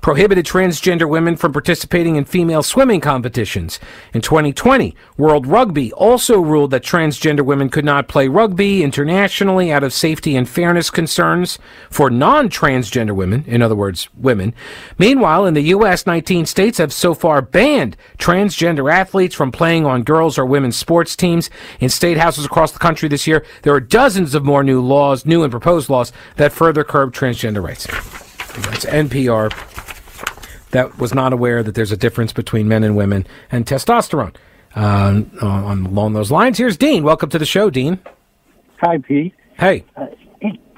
prohibited 0.00 0.46
transgender 0.46 1.08
women 1.08 1.36
from 1.36 1.52
participating 1.52 2.16
in 2.16 2.24
female 2.24 2.62
swimming 2.62 3.00
competitions. 3.00 3.80
In 4.12 4.20
2020, 4.20 4.94
World 5.16 5.46
Rugby 5.46 5.92
also 5.92 6.40
ruled 6.40 6.70
that 6.70 6.84
transgender 6.84 7.44
women 7.44 7.68
could 7.68 7.84
not 7.84 8.08
play 8.08 8.28
rugby 8.28 8.82
internationally 8.82 9.72
out 9.72 9.82
of 9.82 9.92
safety 9.92 10.36
and 10.36 10.48
fairness 10.48 10.90
concerns 10.90 11.58
for 11.90 12.10
non 12.10 12.48
transgender 12.48 13.14
women, 13.14 13.44
in 13.46 13.62
other 13.62 13.74
words, 13.74 14.08
women. 14.16 14.54
Meanwhile, 14.98 15.46
in 15.46 15.54
the 15.54 15.62
U.S., 15.62 16.06
19 16.06 16.46
states 16.46 16.78
have 16.78 16.92
so 16.92 17.14
far 17.14 17.42
banned 17.42 17.96
transgender 18.18 18.92
athletes 18.92 19.34
from 19.34 19.50
playing 19.50 19.86
on 19.86 20.02
girls 20.02 20.38
or 20.38 20.46
women's 20.46 20.76
sports 20.76 21.16
teams. 21.16 21.50
In 21.80 21.88
state 21.88 22.16
houses 22.16 22.44
across 22.44 22.72
the 22.72 22.78
country 22.78 23.08
this 23.08 23.26
year, 23.26 23.44
there 23.62 23.74
are 23.74 23.80
dozens 23.80 24.34
of 24.34 24.44
more 24.44 24.62
new 24.62 24.80
laws, 24.80 25.26
new 25.26 25.42
and 25.42 25.50
proposed 25.50 25.90
laws, 25.90 26.12
that 26.36 26.52
further 26.52 26.84
curb 26.84 27.12
transgender 27.12 27.62
rights. 27.62 27.86
That's 28.56 28.86
NPR 28.86 29.75
that 30.70 30.98
was 30.98 31.14
not 31.14 31.32
aware 31.32 31.62
that 31.62 31.74
there's 31.74 31.92
a 31.92 31.96
difference 31.96 32.32
between 32.32 32.68
men 32.68 32.84
and 32.84 32.96
women 32.96 33.26
and 33.50 33.66
testosterone. 33.66 34.34
Uh, 34.74 35.22
on, 35.40 35.86
along 35.86 36.12
those 36.12 36.30
lines, 36.30 36.58
here's 36.58 36.76
Dean. 36.76 37.02
Welcome 37.02 37.30
to 37.30 37.38
the 37.38 37.46
show, 37.46 37.70
Dean. 37.70 37.98
Hi, 38.80 38.98
Pete. 38.98 39.34
Hey. 39.58 39.84
Uh, 39.96 40.06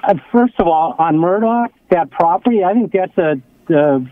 uh, 0.03 0.13
first 0.31 0.53
of 0.57 0.67
all, 0.67 0.95
on 0.97 1.17
Murdaugh, 1.17 1.67
that 1.89 2.09
property, 2.09 2.63
I 2.63 2.73
think 2.73 2.93
that's 2.93 3.17
a 3.17 3.41
the 3.67 4.09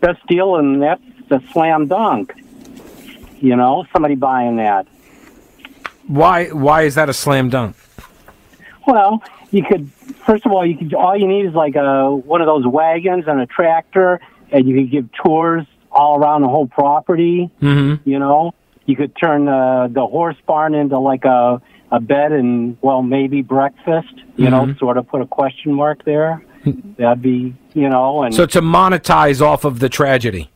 best 0.00 0.24
deal, 0.26 0.56
and 0.56 0.82
that's 0.82 1.02
the 1.28 1.42
slam 1.52 1.88
dunk. 1.88 2.32
You 3.40 3.56
know, 3.56 3.84
somebody 3.92 4.14
buying 4.14 4.56
that. 4.56 4.86
Why? 6.06 6.48
Why 6.48 6.82
is 6.82 6.94
that 6.96 7.08
a 7.08 7.14
slam 7.14 7.48
dunk? 7.48 7.76
Well, 8.86 9.22
you 9.50 9.64
could. 9.64 9.90
First 10.26 10.46
of 10.46 10.52
all, 10.52 10.64
you 10.66 10.76
could. 10.76 10.94
All 10.94 11.16
you 11.16 11.26
need 11.26 11.46
is 11.46 11.54
like 11.54 11.74
a 11.74 12.14
one 12.14 12.40
of 12.40 12.46
those 12.46 12.66
wagons 12.66 13.24
and 13.26 13.40
a 13.40 13.46
tractor, 13.46 14.20
and 14.52 14.68
you 14.68 14.76
could 14.76 14.90
give 14.90 15.08
tours 15.24 15.66
all 15.90 16.18
around 16.18 16.42
the 16.42 16.48
whole 16.48 16.66
property. 16.66 17.50
Mm-hmm. 17.60 18.08
You 18.08 18.18
know, 18.18 18.54
you 18.86 18.96
could 18.96 19.16
turn 19.16 19.46
the 19.46 19.90
the 19.92 20.06
horse 20.06 20.36
barn 20.46 20.74
into 20.74 20.98
like 20.98 21.24
a 21.24 21.60
a 21.90 22.00
bed 22.00 22.32
and 22.32 22.76
well 22.80 23.02
maybe 23.02 23.42
breakfast. 23.42 24.14
You 24.36 24.46
mm-hmm. 24.46 24.68
know, 24.70 24.74
sort 24.78 24.96
of 24.96 25.08
put 25.08 25.20
a 25.20 25.26
question 25.26 25.72
mark 25.72 26.04
there. 26.04 26.44
That'd 26.98 27.22
be 27.22 27.54
you 27.74 27.88
know, 27.88 28.22
and 28.22 28.34
so 28.34 28.46
to 28.46 28.60
monetize 28.60 29.40
off 29.40 29.64
of 29.64 29.80
the 29.80 29.88
tragedy. 29.88 30.50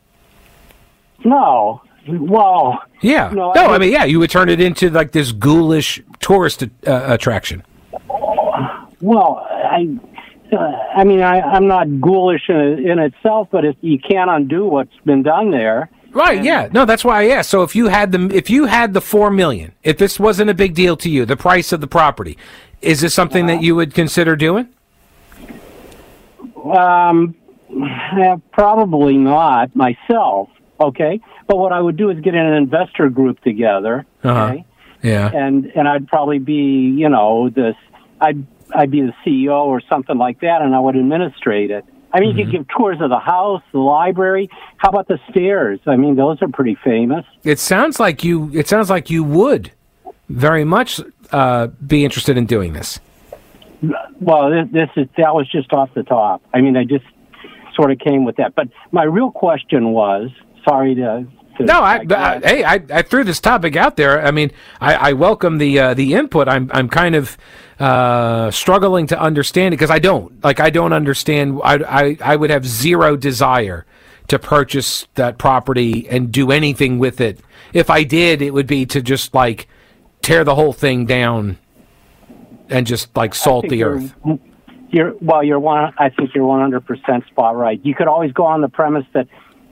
No, 1.25 1.81
well, 2.07 2.81
yeah, 3.01 3.29
no, 3.29 3.51
no 3.53 3.65
I, 3.65 3.75
I 3.75 3.77
mean, 3.77 3.91
yeah, 3.91 4.05
you 4.05 4.19
would 4.19 4.29
turn 4.29 4.49
it 4.49 4.61
into 4.61 4.89
like 4.89 5.11
this 5.11 5.31
ghoulish 5.31 6.01
tourist 6.19 6.63
uh, 6.63 6.67
attraction. 6.85 7.63
Well, 9.01 9.45
I 9.49 9.99
uh, 10.51 10.57
I 10.57 11.03
mean, 11.03 11.21
I, 11.21 11.41
I'm 11.41 11.67
not 11.67 12.01
ghoulish 12.01 12.49
in, 12.49 12.87
in 12.87 12.99
itself, 12.99 13.49
but 13.51 13.65
it, 13.65 13.77
you 13.81 13.99
can't 13.99 14.29
undo 14.29 14.65
what's 14.65 14.95
been 15.05 15.23
done 15.23 15.51
there. 15.51 15.89
Right. 16.11 16.43
Yeah. 16.43 16.69
No, 16.71 16.85
that's 16.85 17.03
why 17.03 17.23
I 17.23 17.27
asked. 17.29 17.49
So 17.49 17.63
if 17.63 17.75
you 17.75 17.87
had 17.87 18.11
the 18.11 18.35
if 18.35 18.49
you 18.49 18.65
had 18.65 18.93
the 18.93 19.01
four 19.01 19.29
million, 19.29 19.73
if 19.83 19.97
this 19.97 20.19
wasn't 20.19 20.49
a 20.49 20.53
big 20.53 20.73
deal 20.73 20.97
to 20.97 21.09
you, 21.09 21.25
the 21.25 21.37
price 21.37 21.71
of 21.71 21.81
the 21.81 21.87
property, 21.87 22.37
is 22.81 23.01
this 23.01 23.13
something 23.13 23.45
uh, 23.45 23.47
that 23.55 23.61
you 23.61 23.75
would 23.75 23.93
consider 23.93 24.35
doing? 24.35 24.69
Um, 26.65 27.35
yeah, 27.69 28.37
probably 28.51 29.17
not 29.17 29.75
myself. 29.75 30.49
Okay, 30.79 31.19
but 31.47 31.57
what 31.57 31.71
I 31.73 31.79
would 31.79 31.97
do 31.97 32.09
is 32.09 32.19
get 32.21 32.35
an 32.35 32.53
investor 32.53 33.09
group 33.09 33.41
together. 33.41 34.05
Uh-huh. 34.23 34.45
Okay. 34.45 34.65
Yeah. 35.03 35.29
And 35.33 35.65
and 35.75 35.87
I'd 35.87 36.07
probably 36.07 36.39
be 36.39 36.95
you 36.97 37.09
know 37.09 37.49
this 37.49 37.75
I'd 38.19 38.45
I'd 38.75 38.91
be 38.91 39.01
the 39.01 39.13
CEO 39.25 39.65
or 39.65 39.81
something 39.89 40.17
like 40.17 40.41
that, 40.41 40.61
and 40.61 40.75
I 40.75 40.79
would 40.79 40.95
administrate 40.95 41.71
it. 41.71 41.85
I 42.13 42.19
mean, 42.19 42.31
mm-hmm. 42.31 42.39
you 42.39 42.45
could 42.45 42.53
mm-hmm. 42.53 42.63
give 42.63 42.67
tours 42.69 43.01
of 43.01 43.09
the 43.09 43.19
house, 43.19 43.61
the 43.71 43.79
library. 43.79 44.49
How 44.77 44.89
about 44.89 45.07
the 45.07 45.19
stairs? 45.29 45.79
I 45.85 45.95
mean, 45.95 46.15
those 46.15 46.41
are 46.41 46.47
pretty 46.47 46.77
famous. 46.83 47.25
It 47.43 47.59
sounds 47.59 47.99
like 47.99 48.23
you. 48.23 48.51
It 48.53 48.67
sounds 48.67 48.89
like 48.89 49.09
you 49.09 49.23
would 49.23 49.71
very 50.29 50.63
much 50.63 50.99
uh, 51.31 51.67
be 51.67 52.03
interested 52.03 52.37
in 52.37 52.45
doing 52.45 52.73
this. 52.73 52.99
Well, 54.19 54.49
this, 54.49 54.67
this 54.71 54.89
is 54.95 55.07
that 55.17 55.35
was 55.35 55.49
just 55.49 55.71
off 55.73 55.93
the 55.93 56.03
top. 56.03 56.41
I 56.53 56.61
mean, 56.61 56.75
I 56.77 56.83
just 56.83 57.05
sort 57.75 57.91
of 57.91 57.99
came 57.99 58.25
with 58.25 58.37
that. 58.37 58.55
But 58.55 58.69
my 58.91 59.03
real 59.03 59.31
question 59.31 59.91
was, 59.91 60.29
sorry 60.63 60.95
to 60.95 61.27
no, 61.59 61.81
I, 61.81 62.05
I, 62.09 62.39
hey, 62.39 62.63
I, 62.63 62.83
I 62.91 63.01
threw 63.01 63.23
this 63.23 63.39
topic 63.39 63.75
out 63.75 63.97
there. 63.97 64.23
I 64.23 64.31
mean, 64.31 64.51
I, 64.79 64.95
I 64.95 65.13
welcome 65.13 65.57
the 65.57 65.79
uh, 65.79 65.93
the 65.93 66.13
input. 66.13 66.47
I'm 66.47 66.69
I'm 66.73 66.89
kind 66.89 67.15
of 67.15 67.37
uh, 67.79 68.51
struggling 68.51 69.07
to 69.07 69.19
understand 69.19 69.73
it 69.73 69.77
because 69.77 69.91
I 69.91 69.99
don't 69.99 70.43
like 70.43 70.59
I 70.59 70.69
don't 70.69 70.93
understand. 70.93 71.59
I, 71.63 71.75
I 71.75 72.17
I 72.21 72.35
would 72.35 72.49
have 72.49 72.65
zero 72.65 73.15
desire 73.15 73.85
to 74.27 74.39
purchase 74.39 75.07
that 75.15 75.37
property 75.37 76.07
and 76.09 76.31
do 76.31 76.51
anything 76.51 76.99
with 76.99 77.21
it. 77.21 77.39
If 77.73 77.89
I 77.89 78.03
did, 78.03 78.41
it 78.41 78.51
would 78.51 78.67
be 78.67 78.85
to 78.87 79.01
just 79.01 79.33
like 79.33 79.67
tear 80.21 80.43
the 80.43 80.55
whole 80.55 80.73
thing 80.73 81.05
down 81.05 81.57
and 82.69 82.85
just 82.85 83.15
like 83.15 83.33
salt 83.33 83.69
the 83.69 83.83
earth. 83.83 84.13
You're 84.89 85.15
well. 85.21 85.43
You're 85.43 85.59
one. 85.59 85.93
I 85.97 86.09
think 86.09 86.31
you're 86.33 86.45
100 86.45 86.85
percent 86.85 87.25
spot 87.27 87.55
right. 87.55 87.79
You 87.83 87.93
could 87.93 88.07
always 88.07 88.31
go 88.31 88.45
on 88.45 88.61
the 88.61 88.69
premise 88.69 89.05
that 89.13 89.27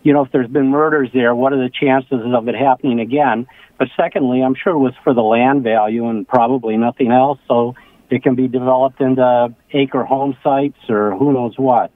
you 0.06 0.14
know, 0.14 0.22
if 0.24 0.32
there's 0.32 0.48
been 0.48 0.68
murders 0.68 1.10
there, 1.16 1.34
what 1.34 1.52
are 1.52 1.58
the 1.58 1.70
chances 1.70 2.22
of 2.32 2.48
it 2.48 2.54
happening 2.54 3.00
again? 3.00 3.48
But 3.80 3.88
secondly, 3.98 4.44
I'm 4.44 4.54
sure 4.54 4.74
it 4.74 4.78
was 4.78 4.94
for 5.04 5.16
the 5.16 5.24
land 5.24 5.64
value 5.64 6.08
and 6.08 6.28
probably 6.28 6.78
nothing 6.78 7.12
else. 7.12 7.40
So 7.48 7.74
it 8.10 8.24
can 8.24 8.36
be 8.36 8.48
developed 8.48 9.02
into 9.02 9.54
acre 9.72 10.04
home 10.04 10.38
sites 10.44 10.78
or 10.90 11.16
who 11.18 11.34
knows 11.34 11.58
what. 11.58 11.92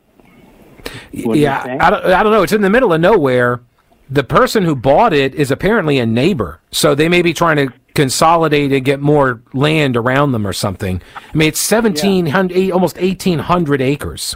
Yeah, 1.11 1.77
I 1.79 1.89
don't, 1.89 2.05
I 2.05 2.23
don't 2.23 2.31
know. 2.31 2.43
It's 2.43 2.53
in 2.53 2.61
the 2.61 2.69
middle 2.69 2.93
of 2.93 3.01
nowhere. 3.01 3.61
The 4.09 4.23
person 4.23 4.63
who 4.63 4.75
bought 4.75 5.13
it 5.13 5.35
is 5.35 5.51
apparently 5.51 5.99
a 5.99 6.05
neighbor, 6.05 6.61
so 6.71 6.95
they 6.95 7.09
may 7.09 7.21
be 7.21 7.33
trying 7.33 7.57
to 7.57 7.73
consolidate 7.93 8.71
and 8.71 8.83
get 8.83 8.99
more 8.99 9.41
land 9.53 9.95
around 9.95 10.31
them 10.31 10.47
or 10.47 10.53
something. 10.53 11.01
I 11.15 11.37
mean, 11.37 11.49
it's 11.49 11.59
seventeen 11.59 12.27
hundred, 12.27 12.57
yeah. 12.57 12.73
almost 12.73 12.97
eighteen 12.97 13.39
hundred 13.39 13.81
acres. 13.81 14.35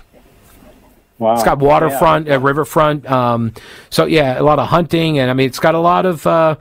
Wow. 1.17 1.33
It's 1.33 1.43
got 1.43 1.59
waterfront, 1.59 2.27
yeah. 2.27 2.35
uh, 2.35 2.39
riverfront. 2.39 3.09
Um, 3.09 3.53
so 3.89 4.05
yeah, 4.05 4.39
a 4.39 4.43
lot 4.43 4.59
of 4.59 4.67
hunting, 4.67 5.17
and 5.17 5.31
I 5.31 5.33
mean, 5.33 5.47
it's 5.47 5.59
got 5.59 5.73
a 5.73 5.79
lot 5.79 6.05
of. 6.05 6.27
Uh, 6.27 6.55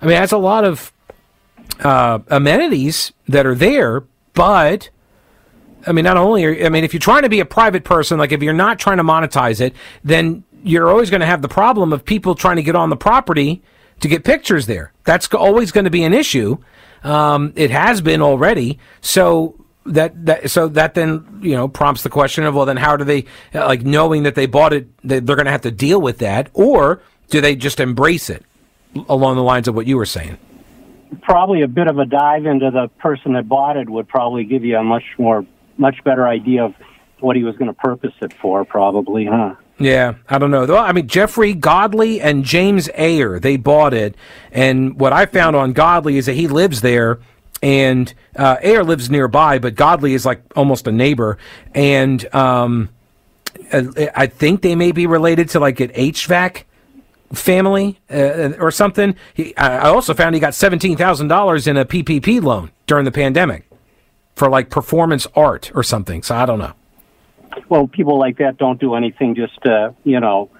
I 0.00 0.06
mean, 0.06 0.16
it 0.16 0.20
has 0.20 0.32
a 0.32 0.38
lot 0.38 0.64
of 0.64 0.92
uh, 1.80 2.18
amenities 2.28 3.12
that 3.28 3.46
are 3.46 3.54
there, 3.54 4.02
but 4.36 4.90
I 5.86 5.92
mean, 5.92 6.04
not 6.04 6.16
only 6.16 6.44
are, 6.44 6.66
I 6.66 6.68
mean, 6.68 6.84
if 6.84 6.92
you're 6.92 7.00
trying 7.00 7.22
to 7.22 7.28
be 7.28 7.40
a 7.40 7.44
private 7.44 7.82
person, 7.82 8.18
like 8.18 8.30
if 8.30 8.42
you're 8.42 8.52
not 8.52 8.78
trying 8.78 8.98
to 8.98 9.02
monetize 9.02 9.60
it, 9.60 9.74
then 10.04 10.44
you're 10.62 10.88
always 10.88 11.10
going 11.10 11.20
to 11.20 11.26
have 11.26 11.42
the 11.42 11.48
problem 11.48 11.92
of 11.92 12.04
people 12.04 12.34
trying 12.34 12.56
to 12.56 12.62
get 12.62 12.76
on 12.76 12.90
the 12.90 12.96
property 12.96 13.62
to 14.00 14.08
get 14.08 14.24
pictures 14.24 14.66
there. 14.66 14.92
That's 15.04 15.26
always 15.32 15.72
going 15.72 15.84
to 15.84 15.90
be 15.90 16.04
an 16.04 16.12
issue. 16.12 16.58
Um, 17.02 17.52
it 17.56 17.70
has 17.70 18.00
been 18.00 18.20
already. 18.20 18.78
So 19.00 19.64
that 19.86 20.26
that 20.26 20.50
so 20.50 20.66
that 20.68 20.94
then 20.94 21.40
you 21.42 21.54
know 21.54 21.68
prompts 21.68 22.02
the 22.02 22.10
question 22.10 22.42
of 22.42 22.56
well 22.56 22.66
then 22.66 22.76
how 22.76 22.96
do 22.96 23.04
they 23.04 23.24
like 23.54 23.82
knowing 23.82 24.24
that 24.24 24.34
they 24.34 24.46
bought 24.46 24.72
it 24.72 24.88
they, 25.06 25.20
they're 25.20 25.36
going 25.36 25.46
to 25.46 25.52
have 25.52 25.60
to 25.60 25.70
deal 25.70 26.00
with 26.00 26.18
that 26.18 26.50
or 26.54 27.00
do 27.30 27.40
they 27.40 27.54
just 27.54 27.78
embrace 27.78 28.28
it 28.28 28.44
along 29.08 29.36
the 29.36 29.44
lines 29.44 29.68
of 29.68 29.76
what 29.76 29.86
you 29.86 29.96
were 29.96 30.06
saying? 30.06 30.38
Probably 31.22 31.62
a 31.62 31.68
bit 31.68 31.86
of 31.86 31.98
a 31.98 32.04
dive 32.06 32.46
into 32.46 32.70
the 32.70 32.88
person 32.98 33.34
that 33.34 33.48
bought 33.48 33.76
it 33.76 33.88
would 33.88 34.08
probably 34.08 34.44
give 34.44 34.64
you 34.64 34.76
a 34.76 34.84
much 34.84 35.04
more 35.18 35.46
much 35.78 36.02
better 36.04 36.26
idea 36.26 36.64
of 36.64 36.74
what 37.20 37.36
he 37.36 37.44
was 37.44 37.56
going 37.56 37.68
to 37.68 37.74
purpose 37.74 38.14
it 38.20 38.32
for, 38.32 38.64
probably, 38.64 39.26
huh? 39.26 39.54
Yeah, 39.78 40.14
I 40.28 40.38
don't 40.38 40.50
know. 40.50 40.64
Well, 40.64 40.82
I 40.82 40.92
mean, 40.92 41.06
Jeffrey 41.06 41.52
Godley 41.52 42.20
and 42.20 42.44
James 42.44 42.88
Ayer, 42.96 43.38
they 43.38 43.56
bought 43.56 43.92
it. 43.92 44.14
And 44.50 44.98
what 44.98 45.12
I 45.12 45.26
found 45.26 45.54
on 45.54 45.72
Godley 45.72 46.16
is 46.16 46.26
that 46.26 46.32
he 46.32 46.48
lives 46.48 46.80
there, 46.80 47.18
and 47.62 48.12
uh, 48.36 48.56
Ayer 48.62 48.84
lives 48.84 49.10
nearby, 49.10 49.58
but 49.58 49.74
Godley 49.74 50.14
is 50.14 50.24
like 50.24 50.40
almost 50.56 50.86
a 50.86 50.92
neighbor. 50.92 51.36
And 51.74 52.34
um, 52.34 52.88
I 53.72 54.26
think 54.26 54.62
they 54.62 54.74
may 54.76 54.92
be 54.92 55.06
related 55.06 55.50
to 55.50 55.60
like 55.60 55.80
an 55.80 55.88
HVAC 55.90 56.64
family 57.32 57.98
uh, 58.10 58.52
or 58.58 58.70
something. 58.70 59.16
He, 59.34 59.56
I 59.56 59.88
also 59.88 60.14
found 60.14 60.34
he 60.34 60.40
got 60.40 60.52
$17,000 60.52 61.66
in 61.66 61.76
a 61.76 61.84
PPP 61.84 62.42
loan 62.42 62.70
during 62.86 63.04
the 63.04 63.12
pandemic 63.12 63.68
for 64.34 64.48
like 64.48 64.70
performance 64.70 65.26
art 65.34 65.72
or 65.74 65.82
something. 65.82 66.22
So 66.22 66.36
I 66.36 66.46
don't 66.46 66.58
know. 66.58 66.72
Well, 67.68 67.88
people 67.88 68.18
like 68.18 68.38
that 68.38 68.58
don't 68.58 68.78
do 68.78 68.94
anything 68.94 69.34
just 69.34 69.60
to, 69.62 69.94
you 70.04 70.20
know, 70.20 70.50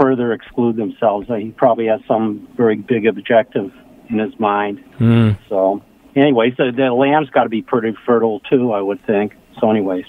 further 0.00 0.32
exclude 0.32 0.76
themselves. 0.76 1.28
He 1.28 1.50
probably 1.50 1.86
has 1.86 2.00
some 2.06 2.48
very 2.56 2.76
big 2.76 3.06
objective 3.06 3.72
in 4.08 4.18
his 4.18 4.38
mind. 4.38 4.82
Mm. 4.98 5.38
So, 5.48 5.82
anyways, 6.14 6.56
the, 6.56 6.72
the 6.74 6.92
land's 6.92 7.30
got 7.30 7.44
to 7.44 7.48
be 7.48 7.62
pretty 7.62 7.96
fertile 8.06 8.40
too, 8.40 8.72
I 8.72 8.80
would 8.80 9.04
think. 9.06 9.34
So, 9.60 9.70
anyways, 9.70 10.04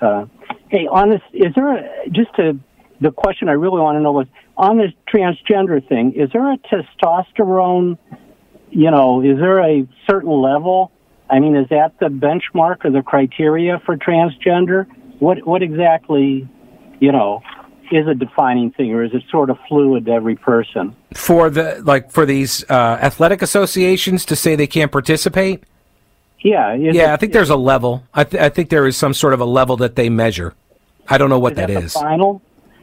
uh, 0.00 0.26
hey, 0.68 0.86
on 0.86 1.10
this, 1.10 1.22
is 1.32 1.54
there 1.54 1.76
a, 1.76 2.08
just 2.10 2.34
to 2.36 2.58
the 3.02 3.10
question 3.10 3.48
I 3.48 3.52
really 3.52 3.80
want 3.80 3.96
to 3.96 4.00
know 4.00 4.12
was 4.12 4.26
on 4.56 4.78
this 4.78 4.92
transgender 5.12 5.86
thing, 5.86 6.12
is 6.14 6.30
there 6.32 6.52
a 6.52 6.58
testosterone, 6.58 7.98
you 8.70 8.90
know, 8.90 9.22
is 9.22 9.38
there 9.38 9.58
a 9.60 9.86
certain 10.08 10.30
level 10.30 10.92
I 11.32 11.38
mean, 11.38 11.56
is 11.56 11.66
that 11.70 11.98
the 11.98 12.08
benchmark 12.08 12.84
or 12.84 12.90
the 12.90 13.02
criteria 13.02 13.80
for 13.86 13.96
transgender? 13.96 14.86
What 15.18 15.46
what 15.46 15.62
exactly, 15.62 16.46
you 17.00 17.10
know, 17.10 17.42
is 17.90 18.06
a 18.06 18.14
defining 18.14 18.70
thing, 18.72 18.92
or 18.92 19.02
is 19.02 19.14
it 19.14 19.22
sort 19.30 19.48
of 19.48 19.56
fluid 19.66 20.04
to 20.06 20.12
every 20.12 20.36
person? 20.36 20.94
For 21.14 21.48
the 21.48 21.80
like 21.82 22.10
for 22.10 22.26
these 22.26 22.64
uh, 22.68 22.98
athletic 23.00 23.40
associations 23.40 24.26
to 24.26 24.36
say 24.36 24.56
they 24.56 24.66
can't 24.66 24.92
participate. 24.92 25.64
Yeah, 26.40 26.74
yeah. 26.74 26.90
It, 26.90 27.14
I 27.14 27.16
think 27.16 27.32
there's 27.32 27.50
a 27.50 27.56
level. 27.56 28.04
I, 28.12 28.24
th- 28.24 28.42
I 28.42 28.50
think 28.50 28.68
there 28.68 28.86
is 28.86 28.96
some 28.96 29.14
sort 29.14 29.32
of 29.32 29.40
a 29.40 29.46
level 29.46 29.78
that 29.78 29.96
they 29.96 30.10
measure. 30.10 30.54
I 31.08 31.16
don't 31.16 31.30
know 31.30 31.38
what 31.38 31.52
is 31.52 31.56
that, 31.56 31.68
that 31.68 31.82
is. 31.84 31.92
Final? 31.94 32.42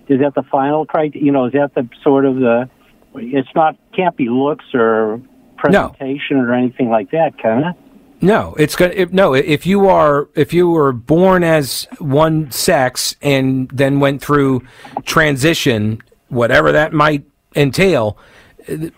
Is 0.09 0.19
that 0.19 0.33
the 0.35 0.43
final 0.43 0.85
criteria? 0.85 1.25
You 1.25 1.31
know, 1.31 1.45
is 1.45 1.53
that 1.53 1.73
the 1.75 1.87
sort 2.03 2.25
of 2.25 2.35
the? 2.35 2.69
It's 3.15 3.49
not 3.55 3.77
can't 3.95 4.15
be 4.17 4.27
looks 4.29 4.65
or 4.73 5.21
presentation 5.57 6.37
no. 6.37 6.43
or 6.43 6.53
anything 6.53 6.89
like 6.89 7.11
that, 7.11 7.37
can 7.37 7.63
it? 7.63 7.75
No, 8.21 8.53
it's 8.57 8.75
going 8.75 9.09
no. 9.13 9.33
If 9.33 9.65
you 9.65 9.87
are 9.87 10.27
if 10.35 10.51
you 10.51 10.69
were 10.69 10.91
born 10.91 11.43
as 11.43 11.87
one 11.99 12.51
sex 12.51 13.15
and 13.21 13.69
then 13.69 13.99
went 13.99 14.21
through 14.21 14.63
transition, 15.05 16.01
whatever 16.27 16.73
that 16.73 16.91
might 16.91 17.25
entail, 17.55 18.17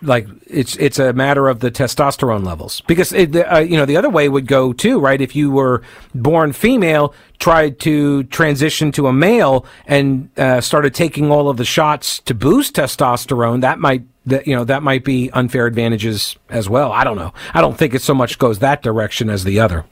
like 0.02 0.26
it's 0.46 0.76
it's 0.76 0.98
a 0.98 1.12
matter 1.12 1.48
of 1.48 1.60
the 1.60 1.70
testosterone 1.70 2.44
levels. 2.44 2.80
Because 2.82 3.12
it, 3.12 3.34
uh, 3.36 3.58
you 3.58 3.76
know 3.76 3.86
the 3.86 3.96
other 3.96 4.10
way 4.10 4.28
would 4.28 4.46
go 4.46 4.72
too 4.72 4.98
right? 5.00 5.20
If 5.20 5.34
you 5.34 5.50
were 5.50 5.82
born 6.14 6.52
female 6.52 7.14
tried 7.38 7.80
to 7.80 8.24
transition 8.24 8.92
to 8.92 9.08
a 9.08 9.12
male 9.12 9.66
and 9.86 10.30
uh, 10.38 10.60
started 10.60 10.94
taking 10.94 11.30
all 11.30 11.48
of 11.48 11.56
the 11.56 11.64
shots 11.64 12.20
to 12.20 12.34
boost 12.34 12.76
testosterone 12.76 13.60
that 13.62 13.78
might 13.78 14.02
that 14.26 14.46
you 14.46 14.54
know 14.54 14.64
that 14.64 14.82
might 14.82 15.04
be 15.04 15.30
unfair 15.32 15.66
advantages 15.66 16.36
as 16.50 16.68
well. 16.68 16.92
I 16.92 17.04
don't 17.04 17.16
know. 17.16 17.32
I 17.54 17.60
don't 17.60 17.76
think 17.76 17.94
it 17.94 18.02
so 18.02 18.14
much 18.14 18.38
goes 18.38 18.60
that 18.60 18.82
direction 18.82 19.30
as 19.30 19.44
the 19.44 19.60
other. 19.60 19.84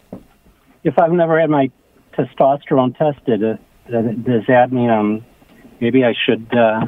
If 0.84 0.98
I've 0.98 1.12
never 1.12 1.40
had 1.40 1.50
my 1.50 1.70
testosterone 2.16 2.96
tested 2.96 3.42
uh, 3.44 3.56
does 3.88 4.42
that 4.48 4.72
mean 4.72 4.90
um 4.90 5.24
maybe 5.80 6.04
I 6.04 6.14
should 6.26 6.46
uh, 6.54 6.86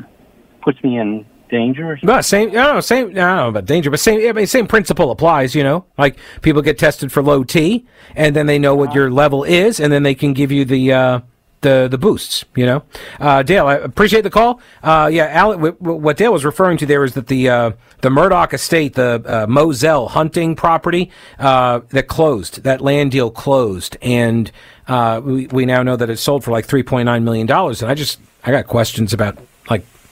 puts 0.62 0.83
me 0.83 0.98
in 0.98 1.26
danger? 1.53 1.99
No, 2.03 2.21
same. 2.21 2.51
No, 2.51 2.81
same. 2.81 3.11
I 3.11 3.12
don't 3.12 3.37
know 3.37 3.49
about 3.51 3.67
danger, 3.67 3.91
but 3.91 4.01
same. 4.01 4.29
I 4.29 4.33
mean, 4.33 4.49
same 4.49 4.67
principle 4.67 5.12
applies. 5.12 5.55
You 5.55 5.62
know, 5.62 5.85
like 5.97 6.17
people 6.41 6.62
get 6.62 6.79
tested 6.79 7.12
for 7.12 7.23
low 7.23 7.45
T, 7.45 7.87
and 8.17 8.35
then 8.35 8.47
they 8.47 8.59
know 8.59 8.75
what 8.75 8.93
your 8.93 9.09
level 9.11 9.45
is, 9.45 9.79
and 9.79 9.93
then 9.93 10.03
they 10.03 10.17
can 10.17 10.33
give 10.33 10.51
you 10.51 10.65
the. 10.65 10.93
Uh, 10.93 11.21
the 11.61 11.87
the 11.88 11.97
boosts, 11.97 12.45
you 12.57 12.67
know. 12.67 12.83
Uh, 13.21 13.45
Dale, 13.45 13.69
I 13.69 13.77
appreciate 13.77 14.23
the 14.23 14.31
call. 14.31 14.61
Uh, 14.83 15.09
yeah, 15.12 15.27
Al, 15.27 15.53
w- 15.53 15.77
w- 15.81 16.01
what 16.01 16.17
Dale 16.17 16.33
was 16.33 16.45
referring 16.45 16.77
to 16.79 16.87
there 16.87 17.05
is 17.05 17.15
that 17.15 17.29
the 17.29 17.49
uh, 17.49 17.71
the 18.01 18.09
Murdaugh 18.09 18.53
estate, 18.53 18.95
the 18.95 19.23
uh, 19.25 19.47
Moselle 19.47 20.09
hunting 20.09 20.57
property, 20.57 21.09
uh, 21.38 21.81
that 21.91 22.09
closed, 22.09 22.65
that 22.65 22.81
land 22.81 23.12
deal 23.12 23.31
closed, 23.31 23.97
and 24.03 24.51
we 25.25 25.47
we 25.53 25.65
now 25.65 25.85
know 25.85 25.95
that 25.95 26.11
it 26.11 26.19
sold 26.19 26.43
for 26.43 26.51
like 26.51 26.67
three 26.67 26.83
point 26.83 27.07
nine 27.07 27.23
million 27.23 27.47
dollars. 27.47 27.81
And 27.81 27.88
I 27.88 27.95
just 27.95 28.19
I 28.45 28.51
got 28.51 28.67
questions 28.67 29.12
about 29.12 29.38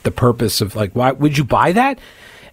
the 0.02 0.10
purpose 0.10 0.60
of 0.60 0.76
like 0.76 0.92
why 0.92 1.12
would 1.12 1.38
you 1.38 1.44
buy 1.44 1.72
that? 1.72 1.98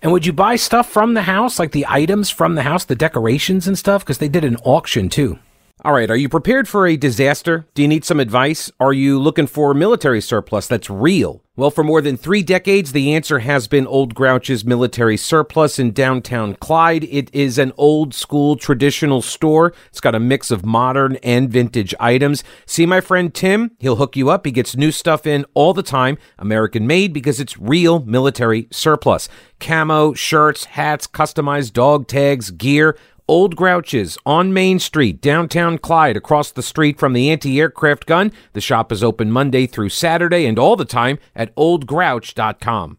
And 0.02 0.12
would 0.12 0.26
you 0.26 0.34
buy 0.34 0.58
stuff 0.58 0.90
from 0.90 1.16
the 1.16 1.24
house, 1.24 1.58
like 1.58 1.72
the 1.72 1.88
items 1.90 2.30
from 2.30 2.54
the 2.54 2.62
house, 2.62 2.86
the 2.86 2.96
decorations 2.96 3.68
and 3.68 3.78
stuff? 3.78 4.04
Because 4.04 4.20
they 4.20 4.30
did 4.30 4.44
an 4.44 4.58
auction 4.58 5.10
too. 5.10 5.40
All 5.86 5.94
right, 5.94 6.10
are 6.10 6.18
you 6.18 6.28
prepared 6.28 6.68
for 6.68 6.88
a 6.88 6.98
disaster? 6.98 7.68
Do 7.76 7.84
you 7.84 7.88
need 7.88 8.04
some 8.04 8.20
advice? 8.20 8.72
Are 8.80 8.94
you 8.94 9.20
looking 9.20 9.46
for 9.46 9.76
military 9.76 10.22
surplus 10.22 10.66
that's 10.66 10.90
real? 10.90 11.44
Well, 11.56 11.70
for 11.70 11.84
more 11.84 12.02
than 12.02 12.18
three 12.18 12.42
decades, 12.42 12.94
the 12.94 13.14
answer 13.14 13.40
has 13.40 13.68
been 13.68 13.86
Old 13.86 14.16
Grouch's 14.16 14.66
Military 14.66 15.18
Surplus 15.18 15.78
in 15.78 15.92
downtown 15.92 16.56
Clyde. 16.56 17.04
It 17.04 17.34
is 17.34 17.60
an 17.60 17.74
old 17.78 18.16
school 18.16 18.56
traditional 18.56 19.22
store. 19.22 19.72
It's 19.90 20.02
got 20.02 20.16
a 20.16 20.20
mix 20.20 20.50
of 20.50 20.66
modern 20.66 21.18
and 21.18 21.48
vintage 21.48 21.94
items. 22.00 22.44
See 22.66 22.88
my 22.88 23.00
friend 23.00 23.32
Tim? 23.32 23.72
He'll 23.78 23.98
hook 23.98 24.16
you 24.16 24.30
up. 24.30 24.48
He 24.48 24.52
gets 24.52 24.76
new 24.76 24.92
stuff 24.92 25.28
in 25.28 25.46
all 25.54 25.76
the 25.76 25.84
time, 25.84 26.18
American 26.40 26.88
made 26.88 27.14
because 27.14 27.40
it's 27.40 27.58
real 27.58 28.00
military 28.00 28.68
surplus. 28.72 29.30
Camo, 29.60 30.14
shirts, 30.14 30.66
hats, 30.66 31.06
customized 31.06 31.74
dog 31.74 32.08
tags, 32.08 32.50
gear 32.50 32.98
Old 33.28 33.58
Grouches 33.58 34.18
on 34.26 34.54
Main 34.54 34.80
Street, 34.80 35.20
downtown 35.20 35.78
Clyde, 35.78 36.16
across 36.16 36.50
the 36.52 36.64
street 36.64 36.98
from 36.98 37.12
the 37.14 37.30
anti 37.30 37.60
aircraft 37.60 38.06
gun. 38.06 38.32
The 38.54 38.62
shop 38.62 38.92
is 38.92 39.04
open 39.04 39.32
Monday 39.32 39.68
through 39.68 39.90
Saturday 39.90 40.46
and 40.46 40.58
all 40.58 40.78
the 40.78 40.86
time 40.86 41.20
at 41.36 41.54
oldgrouch.com. 41.56 42.98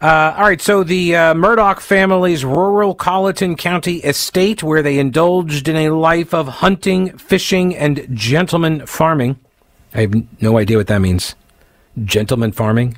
Uh, 0.00 0.34
all 0.36 0.44
right, 0.44 0.60
so 0.60 0.84
the 0.84 1.16
uh, 1.16 1.34
Murdaugh 1.34 1.80
family's 1.80 2.44
rural 2.44 2.94
Colleton 2.94 3.56
County 3.56 3.96
estate, 3.96 4.62
where 4.62 4.82
they 4.82 4.98
indulged 4.98 5.68
in 5.68 5.76
a 5.76 5.90
life 5.90 6.32
of 6.32 6.46
hunting, 6.46 7.16
fishing, 7.18 7.74
and 7.74 8.06
gentleman 8.12 8.86
farming. 8.86 9.38
I 9.94 10.02
have 10.02 10.40
no 10.40 10.58
idea 10.58 10.76
what 10.76 10.86
that 10.88 11.00
means. 11.00 11.34
Gentleman 12.04 12.52
farming? 12.52 12.96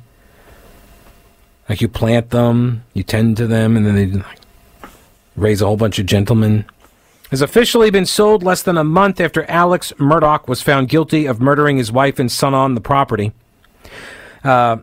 Like 1.67 1.81
you 1.81 1.87
plant 1.87 2.29
them, 2.31 2.83
you 2.93 3.01
tend 3.01 3.37
to 3.37 3.47
them, 3.47 3.77
and 3.77 3.85
then 3.85 3.95
they 3.95 4.05
like, 4.07 4.40
raise 5.35 5.61
a 5.61 5.65
whole 5.65 5.77
bunch 5.77 5.99
of 5.99 6.05
gentlemen. 6.05 6.65
Has 7.29 7.41
officially 7.41 7.89
been 7.89 8.05
sold 8.05 8.43
less 8.43 8.61
than 8.61 8.77
a 8.77 8.83
month 8.83 9.21
after 9.21 9.49
Alex 9.49 9.93
Murdaugh 9.97 10.47
was 10.47 10.61
found 10.61 10.89
guilty 10.89 11.25
of 11.25 11.39
murdering 11.39 11.77
his 11.77 11.91
wife 11.91 12.19
and 12.19 12.31
son 12.31 12.53
on 12.53 12.75
the 12.75 12.81
property. 12.81 13.31
Uh, 14.43 14.77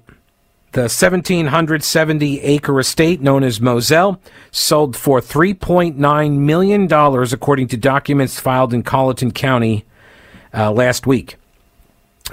The 0.72 0.82
1,770 0.82 2.40
acre 2.42 2.78
estate 2.78 3.20
known 3.22 3.42
as 3.42 3.60
Moselle 3.60 4.20
sold 4.50 4.96
for 4.96 5.20
$3.9 5.20 6.38
million, 6.38 6.92
according 6.92 7.68
to 7.68 7.76
documents 7.76 8.38
filed 8.38 8.74
in 8.74 8.82
Colleton 8.82 9.30
County 9.32 9.84
uh, 10.54 10.70
last 10.70 11.06
week. 11.06 11.36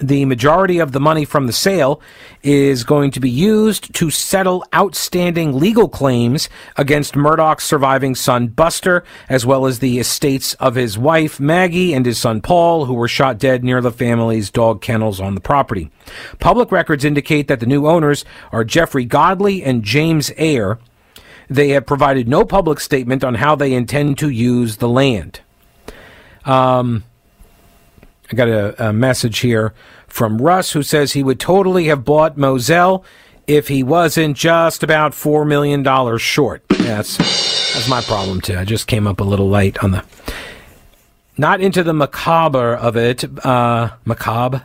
The 0.02 0.26
majority 0.26 0.80
of 0.80 0.92
the 0.92 1.00
money 1.00 1.24
from 1.24 1.48
the 1.48 1.54
sale 1.54 2.02
is 2.44 2.84
going 2.84 3.12
to 3.12 3.22
be 3.22 3.30
used 3.30 3.94
to 3.96 4.10
settle 4.10 4.66
outstanding 4.74 5.58
legal 5.58 5.88
claims 5.88 6.50
against 6.76 7.16
Murdaugh's 7.16 7.64
surviving 7.64 8.14
son 8.14 8.48
Buster, 8.48 9.06
as 9.30 9.46
well 9.46 9.66
as 9.66 9.80
the 9.80 10.00
estates 10.00 10.54
of 10.56 10.76
his 10.76 10.98
wife 10.98 11.40
Maggie 11.40 11.94
and 11.94 12.06
his 12.06 12.18
son 12.18 12.42
Paul, 12.42 12.86
who 12.86 12.94
were 12.94 13.08
shot 13.08 13.38
dead 13.38 13.64
near 13.64 13.80
the 13.80 13.92
family's 13.92 14.52
dog 14.52 14.82
kennels 14.82 15.22
on 15.22 15.34
the 15.34 15.42
property. 15.42 15.90
Public 16.40 16.74
records 16.74 17.06
indicate 17.06 17.48
that 17.48 17.62
the 17.62 17.66
new 17.66 17.88
owners 17.88 18.26
are 18.52 18.66
Jeffrey 18.66 19.06
Godley 19.06 19.64
and 19.64 19.84
James 19.84 20.30
Ayer. 20.38 20.78
They 21.50 21.70
have 21.70 21.86
provided 21.86 22.28
no 22.28 22.44
public 22.44 22.82
statement 22.82 23.24
on 23.24 23.36
how 23.36 23.56
they 23.56 23.74
intend 23.74 24.18
to 24.18 24.30
use 24.30 24.78
the 24.78 24.90
land. 24.90 25.40
Um, 26.44 27.06
I 28.32 28.36
got 28.36 28.48
a, 28.48 28.90
a, 28.90 28.94
message 28.94 29.40
here 29.40 29.74
from 30.08 30.42
Russ 30.42 30.72
who 30.72 30.82
says 30.82 31.14
he 31.14 31.24
would 31.24 31.40
totally 31.40 31.86
have 31.86 32.04
bought 32.04 32.38
Moselle 32.38 33.06
if 33.46 33.68
he 33.68 33.84
wasn't 33.84 34.36
just 34.36 34.82
about 34.82 35.12
$4 35.12 35.48
million 35.48 35.84
short. 36.18 36.64
That's, 36.70 37.18
that's 37.18 37.88
my 37.88 38.02
problem, 38.02 38.42
too. 38.42 38.58
I 38.58 38.66
just 38.66 38.88
came 38.88 39.06
up 39.06 39.20
a 39.20 39.24
little 39.24 39.50
late 39.50 39.78
on 39.84 39.92
the. 39.92 40.04
Not 41.38 41.62
into 41.62 41.84
the 41.84 41.94
macabre 41.94 42.74
of 42.74 42.96
it, 42.96 43.26
uh, 43.46 43.92
macabre 44.06 44.64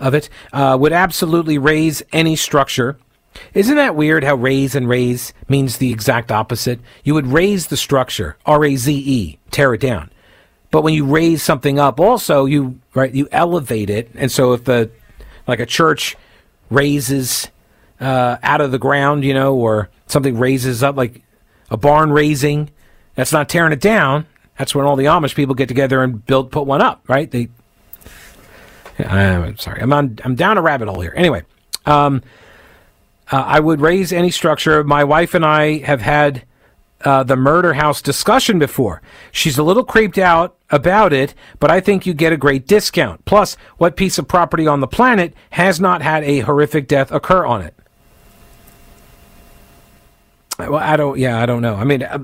of 0.00 0.14
it, 0.14 0.28
uh, 0.52 0.76
would 0.80 0.92
absolutely 0.92 1.58
raise 1.58 2.02
any 2.12 2.36
structure. 2.36 2.96
Isn't 3.52 3.76
that 3.76 3.94
weird 3.94 4.24
how 4.24 4.34
raise 4.34 4.74
and 4.74 4.88
raise 4.88 5.34
means 5.48 5.76
the 5.76 5.92
exact 5.92 6.32
opposite? 6.32 6.80
You 7.04 7.14
would 7.14 7.26
raise 7.26 7.66
the 7.66 7.76
structure, 7.76 8.36
R 8.46 8.64
A 8.64 8.76
Z 8.76 8.94
E, 8.94 9.38
tear 9.50 9.74
it 9.74 9.80
down. 9.82 10.10
But 10.70 10.82
when 10.82 10.94
you 10.94 11.04
raise 11.06 11.42
something 11.42 11.78
up, 11.78 12.00
also 12.00 12.44
you 12.44 12.80
right 12.94 13.12
you 13.12 13.28
elevate 13.32 13.90
it, 13.90 14.10
and 14.14 14.30
so 14.30 14.52
if 14.52 14.64
the 14.64 14.90
like 15.46 15.60
a 15.60 15.66
church 15.66 16.16
raises 16.70 17.48
uh, 18.00 18.36
out 18.42 18.60
of 18.60 18.72
the 18.72 18.78
ground, 18.78 19.24
you 19.24 19.32
know, 19.32 19.54
or 19.54 19.88
something 20.06 20.38
raises 20.38 20.82
up 20.82 20.96
like 20.96 21.22
a 21.70 21.76
barn 21.76 22.10
raising, 22.10 22.70
that's 23.14 23.32
not 23.32 23.48
tearing 23.48 23.72
it 23.72 23.80
down. 23.80 24.26
That's 24.58 24.74
when 24.74 24.84
all 24.84 24.96
the 24.96 25.04
Amish 25.04 25.34
people 25.34 25.54
get 25.54 25.68
together 25.68 26.02
and 26.02 26.24
build 26.24 26.50
put 26.50 26.66
one 26.66 26.82
up, 26.82 27.02
right? 27.08 27.30
They. 27.30 27.48
I'm 28.98 29.58
sorry, 29.58 29.82
I'm 29.82 29.92
on. 29.92 30.18
I'm 30.24 30.34
down 30.34 30.56
a 30.56 30.62
rabbit 30.62 30.88
hole 30.88 31.00
here. 31.00 31.12
Anyway, 31.14 31.42
um, 31.84 32.22
uh, 33.30 33.36
I 33.36 33.60
would 33.60 33.80
raise 33.80 34.12
any 34.12 34.30
structure. 34.30 34.82
My 34.84 35.04
wife 35.04 35.34
and 35.34 35.44
I 35.44 35.78
have 35.78 36.00
had 36.00 36.44
uh, 37.04 37.22
the 37.22 37.36
murder 37.36 37.74
house 37.74 38.00
discussion 38.00 38.58
before. 38.58 39.02
She's 39.30 39.58
a 39.58 39.62
little 39.62 39.84
creeped 39.84 40.18
out 40.18 40.56
about 40.70 41.12
it, 41.12 41.34
but 41.60 41.70
I 41.70 41.80
think 41.80 42.06
you 42.06 42.14
get 42.14 42.32
a 42.32 42.36
great 42.36 42.66
discount. 42.66 43.24
Plus, 43.24 43.56
what 43.78 43.96
piece 43.96 44.18
of 44.18 44.26
property 44.26 44.66
on 44.66 44.80
the 44.80 44.86
planet 44.86 45.34
has 45.50 45.80
not 45.80 46.02
had 46.02 46.24
a 46.24 46.40
horrific 46.40 46.88
death 46.88 47.12
occur 47.12 47.44
on 47.44 47.62
it? 47.62 47.74
Well, 50.58 50.76
I 50.76 50.96
don't. 50.96 51.18
Yeah, 51.18 51.40
I 51.40 51.46
don't 51.46 51.60
know. 51.60 51.74
I 51.74 51.84
mean, 51.84 52.02
uh, 52.02 52.18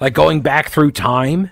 like 0.00 0.14
going 0.14 0.40
back 0.40 0.68
through 0.68 0.90
time, 0.90 1.50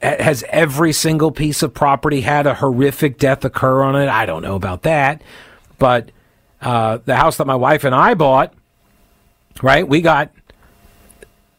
has 0.00 0.44
every 0.48 0.92
single 0.92 1.30
piece 1.30 1.62
of 1.62 1.74
property 1.74 2.22
had 2.22 2.46
a 2.46 2.54
horrific 2.54 3.18
death 3.18 3.44
occur 3.44 3.82
on 3.82 3.96
it? 3.96 4.08
I 4.08 4.26
don't 4.26 4.42
know 4.42 4.54
about 4.54 4.82
that, 4.82 5.22
but 5.78 6.10
uh, 6.60 6.98
the 7.04 7.16
house 7.16 7.36
that 7.36 7.46
my 7.46 7.54
wife 7.54 7.84
and 7.84 7.94
I 7.94 8.14
bought, 8.14 8.54
right? 9.62 9.86
We 9.86 10.00
got 10.00 10.32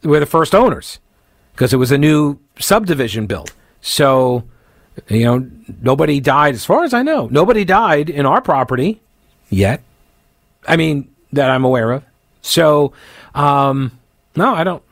we're 0.03 0.19
the 0.19 0.25
first 0.25 0.53
owners 0.55 0.99
because 1.53 1.73
it 1.73 1.77
was 1.77 1.91
a 1.91 1.97
new 1.97 2.39
subdivision 2.59 3.25
built. 3.25 3.53
So, 3.81 4.43
you 5.07 5.25
know, 5.25 5.49
nobody 5.81 6.19
died, 6.19 6.55
as 6.55 6.65
far 6.65 6.83
as 6.83 6.93
I 6.93 7.03
know, 7.03 7.27
nobody 7.31 7.65
died 7.65 8.09
in 8.09 8.25
our 8.25 8.41
property 8.41 9.01
yet. 9.49 9.81
I 10.67 10.75
mean, 10.77 11.13
that 11.33 11.49
I'm 11.49 11.63
aware 11.63 11.91
of. 11.91 12.03
So, 12.41 12.93
um, 13.33 13.91
no, 14.35 14.53
I 14.53 14.63
don't. 14.63 14.83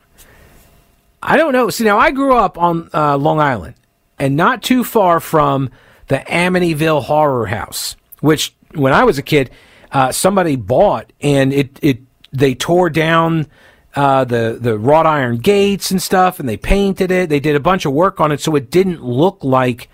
I 1.21 1.37
don't 1.37 1.53
know. 1.53 1.69
See, 1.69 1.83
now 1.83 1.97
I 1.97 2.11
grew 2.11 2.35
up 2.35 2.57
on 2.57 2.89
uh, 2.93 3.17
Long 3.17 3.39
Island, 3.39 3.75
and 4.19 4.35
not 4.35 4.61
too 4.61 4.83
far 4.83 5.19
from 5.19 5.71
the 6.07 6.17
Amityville 6.17 7.03
Horror 7.03 7.47
House, 7.47 7.95
which 8.19 8.53
when 8.73 8.93
I 8.93 9.03
was 9.03 9.17
a 9.17 9.23
kid, 9.23 9.49
uh, 9.91 10.11
somebody 10.11 10.55
bought, 10.55 11.11
and 11.21 11.51
it 11.51 11.79
it 11.81 11.99
they 12.31 12.53
tore 12.53 12.89
down 12.89 13.47
uh, 13.95 14.25
the 14.25 14.57
the 14.59 14.77
wrought 14.77 15.05
iron 15.05 15.37
gates 15.37 15.91
and 15.91 16.01
stuff, 16.01 16.39
and 16.39 16.47
they 16.49 16.57
painted 16.57 17.11
it. 17.11 17.29
They 17.29 17.39
did 17.39 17.55
a 17.55 17.59
bunch 17.59 17.85
of 17.85 17.93
work 17.93 18.19
on 18.19 18.31
it, 18.31 18.41
so 18.41 18.55
it 18.55 18.69
didn't 18.69 19.03
look 19.03 19.43
like 19.43 19.89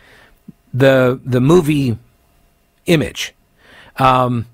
the 0.74 1.20
the 1.24 1.42
movie 1.42 1.98
image. 2.88 3.34
Um, 3.98 4.48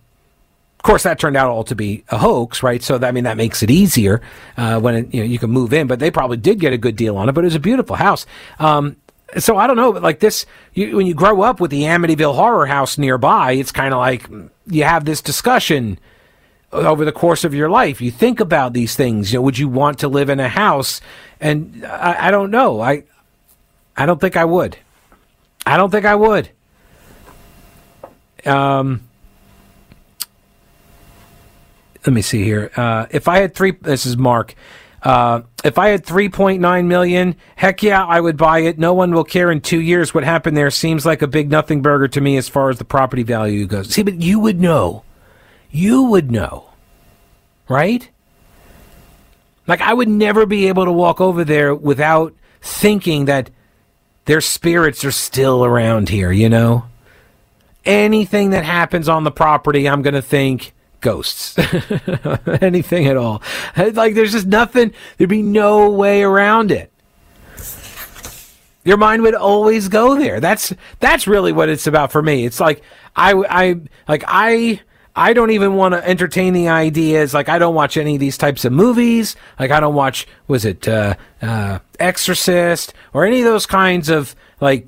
of 0.78 0.84
course, 0.84 1.04
that 1.04 1.20
turned 1.20 1.38
out 1.38 1.50
all 1.50 1.64
to 1.66 1.76
be 1.76 2.04
a 2.10 2.18
hoax, 2.18 2.62
right? 2.62 2.84
So 2.84 2.98
that, 2.98 3.08
I 3.08 3.12
mean, 3.12 3.24
that 3.24 3.38
makes 3.38 3.64
it 3.64 3.72
easier 3.72 4.22
uh, 4.58 4.80
when 4.80 4.96
it, 4.96 5.14
you 5.14 5.22
know 5.22 5.26
you 5.26 5.40
can 5.40 5.50
move 5.50 5.74
in. 5.74 5.88
But 5.88 6.00
they 6.00 6.12
probably 6.12 6.38
did 6.38 6.60
get 6.60 6.74
a 6.74 6.78
good 6.78 6.96
deal 6.96 7.18
on 7.18 7.30
it. 7.30 7.32
But 7.32 7.44
it 7.44 7.48
was 7.48 7.56
a 7.56 7.60
beautiful 7.60 7.96
house. 7.96 8.26
Um, 8.60 8.98
so 9.38 9.58
I 9.58 9.68
don't 9.68 9.76
know, 9.76 9.92
but 9.92 10.04
like 10.04 10.20
this, 10.20 10.46
you, 10.74 10.96
when 10.96 11.06
you 11.06 11.14
grow 11.14 11.42
up 11.42 11.60
with 11.60 11.72
the 11.72 11.84
Amityville 11.84 12.36
Horror 12.36 12.66
House 12.66 12.98
nearby, 12.98 13.54
it's 13.54 13.72
kind 13.72 13.94
of 13.94 14.00
like 14.00 14.30
you 14.68 14.84
have 14.84 15.06
this 15.06 15.22
discussion 15.22 16.00
over 16.72 17.06
the 17.06 17.12
course 17.12 17.44
of 17.44 17.54
your 17.54 17.70
life. 17.70 18.02
You 18.02 18.12
think 18.12 18.40
about 18.40 18.74
these 18.74 18.96
things. 18.96 19.32
You 19.32 19.40
know, 19.40 19.44
would 19.44 19.58
you 19.58 19.70
want 19.70 20.00
to 20.00 20.08
live 20.08 20.30
in 20.30 20.40
a 20.40 20.50
house? 20.50 21.02
And 21.40 21.86
I, 21.86 22.28
I 22.28 22.32
don't 22.32 22.52
know. 22.52 22.82
I 22.82 23.04
I 23.96 24.06
don't 24.06 24.20
think 24.20 24.36
I 24.36 24.46
would. 24.46 24.78
I 25.66 25.78
don't 25.78 25.90
think 25.90 26.06
I 26.06 26.16
would. 26.16 26.50
Um, 28.46 29.02
let 32.06 32.14
me 32.14 32.22
see 32.22 32.44
here. 32.44 32.72
Uh, 32.76 33.08
if 33.10 33.28
I 33.28 33.40
had 33.40 33.54
three, 33.56 33.72
this 33.72 34.06
is 34.06 34.16
Mark. 34.16 34.56
Uh, 35.04 35.42
if 35.64 35.78
I 35.78 35.90
had 35.90 36.06
3.9 36.06 36.86
million, 36.86 37.36
heck 37.56 37.84
yeah, 37.84 38.04
I 38.06 38.20
would 38.20 38.36
buy 38.36 38.60
it. 38.60 38.80
No 38.80 38.94
one 38.94 39.14
will 39.14 39.24
care 39.24 39.52
in 39.52 39.62
two 39.62 39.80
years 39.80 40.14
what 40.14 40.24
happened 40.24 40.58
there. 40.58 40.72
Seems 40.72 41.06
like 41.06 41.22
a 41.22 41.28
big 41.28 41.50
nothing 41.52 41.82
burger 41.82 42.08
to 42.10 42.22
me 42.22 42.38
as 42.38 42.50
far 42.50 42.70
as 42.70 42.78
the 42.78 42.86
property 42.86 43.24
value 43.24 43.68
goes. 43.68 43.90
See, 43.90 44.04
but 44.04 44.22
you 44.22 44.40
would 44.40 44.60
know 44.60 45.04
you 45.78 46.04
would 46.04 46.32
know, 46.32 46.70
right? 47.70 48.10
Like, 49.68 49.82
I 49.82 49.94
would 49.94 50.08
never 50.08 50.46
be 50.46 50.68
able 50.68 50.86
to 50.86 50.92
walk 50.92 51.22
over 51.22 51.44
there 51.44 51.76
without 51.76 52.34
thinking 52.62 53.26
that 53.26 53.52
their 54.26 54.42
spirits 54.42 55.06
are 55.06 55.12
still 55.12 55.64
around 55.64 56.10
here, 56.10 56.32
you 56.32 56.50
know? 56.50 56.86
Anything 57.86 58.50
that 58.50 58.66
happens 58.66 59.08
on 59.08 59.24
the 59.24 59.32
property, 59.32 59.88
I'm 59.88 60.02
going 60.02 60.16
to 60.16 60.22
think 60.22 60.74
ghosts. 61.00 61.58
Anything 62.62 63.08
at 63.08 63.16
all. 63.16 63.42
Like, 63.78 64.16
there's 64.16 64.32
just 64.32 64.48
nothing, 64.48 64.94
there'd 65.18 65.30
be 65.30 65.44
no 65.44 65.92
way 65.92 66.24
around 66.24 66.72
it. 66.72 66.92
Your 68.84 68.98
mind 68.98 69.22
would 69.24 69.36
always 69.36 69.90
go 69.90 70.18
there. 70.18 70.40
That's 70.40 70.74
that's 71.02 71.28
really 71.28 71.52
what 71.52 71.68
it's 71.68 71.88
about 71.88 72.10
for 72.10 72.22
me. 72.22 72.46
It's 72.46 72.62
like 72.62 72.82
I 73.18 73.34
I 73.34 73.82
like 74.08 74.24
I 74.26 74.80
I 75.18 75.34
don't 75.34 75.52
even 75.52 75.74
want 75.74 75.94
to 75.96 76.08
entertain 76.08 76.54
the 76.54 76.70
ideas. 76.70 77.34
Like, 77.34 77.50
I 77.50 77.58
don't 77.58 77.74
watch 77.74 77.98
any 77.98 78.14
of 78.14 78.20
these 78.20 78.38
types 78.38 78.66
of 78.66 78.72
movies. 78.72 79.36
Like, 79.60 79.72
I 79.72 79.80
don't 79.80 79.96
watch, 79.96 80.28
was 80.48 80.64
it, 80.64 80.88
uh, 80.88 81.16
uh, 81.42 81.80
Exorcist 82.00 82.94
or 83.14 83.26
any 83.26 83.40
of 83.40 83.46
those 83.46 83.66
kinds 83.66 84.10
of, 84.10 84.36
like, 84.62 84.88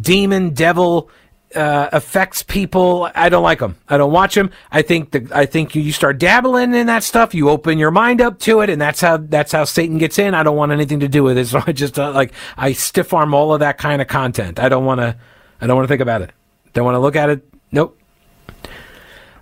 demon, 0.00 0.50
devil, 0.50 1.08
uh, 1.54 1.88
affects 1.92 2.42
people. 2.42 3.08
I 3.14 3.28
don't 3.28 3.42
like 3.42 3.60
them. 3.60 3.76
I 3.88 3.96
don't 3.96 4.12
watch 4.12 4.34
them. 4.34 4.50
I 4.70 4.82
think 4.82 5.12
that 5.12 5.32
I 5.32 5.46
think 5.46 5.74
you 5.74 5.92
start 5.92 6.18
dabbling 6.18 6.74
in 6.74 6.88
that 6.88 7.04
stuff. 7.04 7.34
You 7.34 7.48
open 7.48 7.78
your 7.78 7.90
mind 7.90 8.20
up 8.20 8.38
to 8.40 8.60
it, 8.60 8.68
and 8.68 8.80
that's 8.80 9.00
how 9.00 9.16
that's 9.16 9.52
how 9.52 9.64
Satan 9.64 9.98
gets 9.98 10.18
in. 10.18 10.34
I 10.34 10.42
don't 10.42 10.56
want 10.56 10.72
anything 10.72 11.00
to 11.00 11.08
do 11.08 11.22
with 11.22 11.38
it. 11.38 11.46
So 11.46 11.62
I 11.66 11.72
just 11.72 11.98
uh, 11.98 12.12
like 12.12 12.32
I 12.56 12.72
stiff 12.72 13.14
arm 13.14 13.32
all 13.32 13.54
of 13.54 13.60
that 13.60 13.78
kind 13.78 14.02
of 14.02 14.08
content. 14.08 14.58
I 14.58 14.68
don't 14.68 14.84
want 14.84 15.00
to. 15.00 15.16
I 15.60 15.66
don't 15.66 15.76
want 15.76 15.86
to 15.86 15.92
think 15.92 16.02
about 16.02 16.22
it. 16.22 16.32
Don't 16.74 16.84
want 16.84 16.96
to 16.96 17.00
look 17.00 17.16
at 17.16 17.30
it. 17.30 17.42
Nope. 17.72 17.97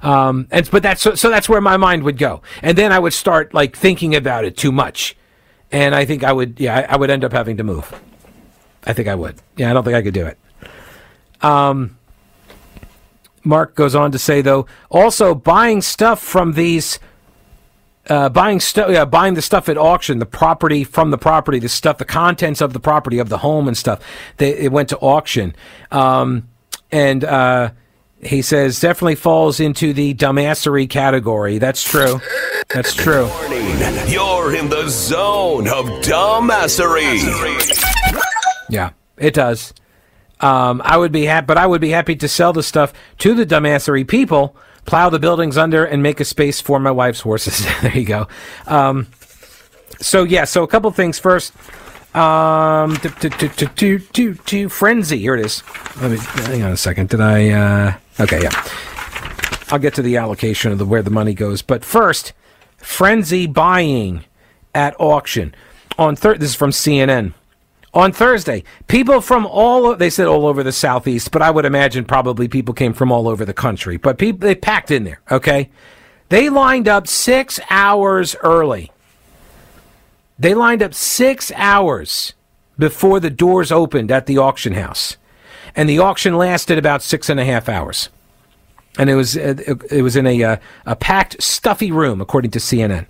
Um, 0.06 0.46
and 0.52 0.70
but 0.70 0.84
that's 0.84 1.02
so, 1.02 1.16
so 1.16 1.30
that's 1.30 1.48
where 1.48 1.60
my 1.60 1.76
mind 1.76 2.04
would 2.04 2.16
go, 2.16 2.40
and 2.62 2.78
then 2.78 2.92
I 2.92 2.98
would 3.00 3.12
start 3.12 3.52
like 3.52 3.76
thinking 3.76 4.14
about 4.14 4.44
it 4.44 4.56
too 4.56 4.70
much, 4.70 5.16
and 5.72 5.96
I 5.96 6.04
think 6.04 6.22
I 6.22 6.32
would 6.32 6.60
yeah 6.60 6.76
I, 6.76 6.92
I 6.94 6.96
would 6.96 7.10
end 7.10 7.24
up 7.24 7.32
having 7.32 7.56
to 7.56 7.64
move. 7.64 7.92
I 8.84 8.92
think 8.92 9.08
I 9.08 9.16
would. 9.16 9.34
Yeah, 9.56 9.68
I 9.68 9.72
don't 9.72 9.82
think 9.82 9.96
I 9.96 10.02
could 10.02 10.14
do 10.14 10.26
it. 10.26 10.38
Um, 11.40 11.98
Mark 13.42 13.74
goes 13.74 13.96
on 13.96 14.12
to 14.12 14.18
say 14.18 14.42
though, 14.42 14.66
also 14.90 15.34
buying 15.34 15.82
stuff 15.82 16.22
from 16.22 16.52
these. 16.52 17.00
Uh, 18.08 18.28
buying 18.28 18.60
stuff, 18.60 18.88
yeah, 18.88 19.04
buying 19.04 19.34
the 19.34 19.42
stuff 19.42 19.68
at 19.68 19.76
auction, 19.76 20.20
the 20.20 20.26
property 20.26 20.84
from 20.84 21.10
the 21.10 21.18
property, 21.18 21.58
the 21.58 21.68
stuff, 21.68 21.98
the 21.98 22.04
contents 22.04 22.60
of 22.60 22.72
the 22.72 22.78
property 22.78 23.18
of 23.18 23.28
the 23.28 23.38
home 23.38 23.66
and 23.66 23.76
stuff. 23.76 23.98
They, 24.36 24.56
it 24.56 24.70
went 24.70 24.88
to 24.90 24.98
auction, 24.98 25.56
um, 25.90 26.48
and 26.92 27.24
uh, 27.24 27.70
He 28.22 28.42
says 28.42 28.80
definitely 28.80 29.14
falls 29.14 29.60
into 29.60 29.92
the 29.92 30.14
dumbassery 30.14 30.88
category. 30.88 31.58
That's 31.58 31.82
true. 31.82 32.20
That's 32.68 32.94
true. 32.94 33.26
Warning, 33.26 33.78
you're 34.08 34.54
in 34.54 34.68
the 34.68 34.88
zone 34.88 35.68
of 35.68 35.86
dumbassery. 36.02 37.20
Yeah, 38.68 38.90
it 39.16 39.34
does. 39.34 39.74
Um, 40.40 40.82
I 40.84 40.96
would 40.96 41.12
be 41.12 41.24
happy, 41.24 41.46
but 41.46 41.58
I 41.58 41.66
would 41.66 41.80
be 41.80 41.90
happy 41.90 42.16
to 42.16 42.28
sell 42.28 42.52
the 42.52 42.62
stuff 42.62 42.92
to 43.18 43.34
the 43.34 43.46
dumbassery 43.46 44.06
people, 44.06 44.56
plow 44.84 45.08
the 45.08 45.18
buildings 45.18 45.56
under, 45.56 45.84
and 45.84 46.02
make 46.02 46.20
a 46.20 46.24
space 46.24 46.60
for 46.60 46.80
my 46.80 46.90
wife's 46.90 47.20
horses. 47.20 47.66
there 47.82 47.96
you 47.96 48.04
go. 48.04 48.28
Um, 48.66 49.06
so 50.00 50.24
yeah, 50.24 50.44
so 50.44 50.62
a 50.62 50.68
couple 50.68 50.90
things 50.90 51.18
first. 51.18 51.52
Um, 52.14 52.96
to, 52.96 53.10
to, 53.10 53.28
to, 53.28 53.48
to, 53.48 53.66
to, 53.66 53.98
to, 53.98 54.34
to 54.34 54.68
frenzy. 54.70 55.18
Here 55.18 55.34
it 55.34 55.44
is. 55.44 55.62
Let 56.00 56.12
me 56.12 56.16
hang 56.16 56.62
on 56.62 56.72
a 56.72 56.76
second. 56.76 57.10
Did 57.10 57.20
I? 57.20 57.50
Uh, 57.50 57.94
okay, 58.20 58.42
yeah. 58.42 58.68
I'll 59.68 59.78
get 59.78 59.94
to 59.94 60.02
the 60.02 60.16
allocation 60.16 60.72
of 60.72 60.78
the 60.78 60.84
where 60.84 61.02
the 61.02 61.10
money 61.10 61.34
goes, 61.34 61.62
but 61.62 61.84
first, 61.84 62.32
frenzy 62.76 63.46
buying 63.46 64.24
at 64.74 64.94
auction 65.00 65.54
on 65.98 66.16
third. 66.16 66.40
This 66.40 66.50
is 66.50 66.54
from 66.54 66.70
CNN 66.70 67.34
on 67.92 68.12
Thursday. 68.12 68.62
People 68.86 69.20
from 69.20 69.46
all 69.46 69.96
they 69.96 70.10
said 70.10 70.26
all 70.26 70.46
over 70.46 70.62
the 70.62 70.72
southeast, 70.72 71.30
but 71.30 71.42
I 71.42 71.50
would 71.50 71.64
imagine 71.64 72.04
probably 72.04 72.46
people 72.46 72.74
came 72.74 72.92
from 72.92 73.10
all 73.10 73.26
over 73.26 73.44
the 73.44 73.54
country. 73.54 73.96
But 73.96 74.18
people 74.18 74.46
they 74.46 74.54
packed 74.54 74.90
in 74.90 75.04
there. 75.04 75.20
Okay, 75.30 75.70
they 76.28 76.48
lined 76.48 76.86
up 76.86 77.08
six 77.08 77.58
hours 77.70 78.36
early. 78.42 78.92
They 80.38 80.54
lined 80.54 80.82
up 80.82 80.92
six 80.92 81.50
hours 81.56 82.34
before 82.78 83.20
the 83.20 83.30
doors 83.30 83.72
opened 83.72 84.10
at 84.12 84.26
the 84.26 84.36
auction 84.36 84.74
house, 84.74 85.16
and 85.76 85.88
the 85.88 85.98
auction 85.98 86.36
lasted 86.36 86.78
about 86.78 87.02
six 87.02 87.28
and 87.28 87.38
a 87.38 87.44
half 87.44 87.68
hours. 87.68 88.08
And 88.98 89.10
it 89.10 89.14
was 89.14 89.36
it, 89.36 89.60
it 89.90 90.02
was 90.02 90.16
in 90.16 90.26
a 90.26 90.42
uh, 90.42 90.56
a 90.86 90.96
packed, 90.96 91.40
stuffy 91.42 91.92
room, 91.92 92.20
according 92.20 92.50
to 92.52 92.58
CNN. 92.58 93.06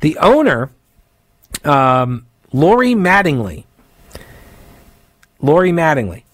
The 0.00 0.18
owner, 0.18 0.70
um, 1.64 2.26
Lori 2.52 2.94
Mattingly, 2.94 3.64
Lori 5.40 5.72
Mattingly. 5.72 6.24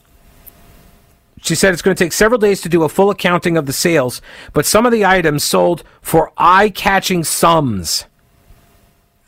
She 1.41 1.55
said 1.55 1.73
it's 1.73 1.83
going 1.83 1.95
to 1.95 2.03
take 2.03 2.13
several 2.13 2.41
days 2.41 2.63
to 2.63 2.71
do 2.71 2.83
a 2.83 2.89
full 2.89 3.11
accounting 3.11 3.57
of 3.57 3.67
the 3.67 3.73
sales, 3.73 4.23
but 4.55 4.65
some 4.65 4.87
of 4.87 4.93
the 4.93 5.05
items 5.05 5.45
sold 5.45 5.85
for 6.01 6.33
eye-catching 6.39 7.23
sums. 7.23 8.07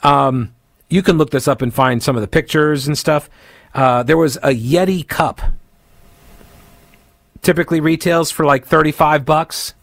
Um, 0.02 0.54
you 0.88 1.02
can 1.02 1.18
look 1.18 1.30
this 1.30 1.46
up 1.46 1.60
and 1.60 1.74
find 1.74 2.02
some 2.02 2.16
of 2.16 2.22
the 2.22 2.28
pictures 2.28 2.86
and 2.86 2.96
stuff. 2.96 3.28
Uh, 3.74 4.02
there 4.02 4.16
was 4.16 4.36
a 4.38 4.48
Yeti 4.48 5.06
cup. 5.06 5.42
Typically 7.46 7.78
retails 7.78 8.32
for 8.32 8.44
like 8.44 8.66
35 8.66 9.24
bucks. 9.24 9.74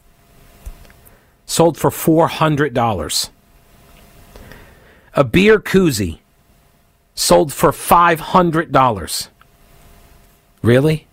Sold 1.45 1.77
for 1.77 1.89
$400. 1.89 3.29
A 5.13 5.23
beer 5.23 5.59
koozie 5.61 6.19
sold 7.15 7.53
for 7.53 7.71
$500. 7.71 9.27
Really? 10.61 11.07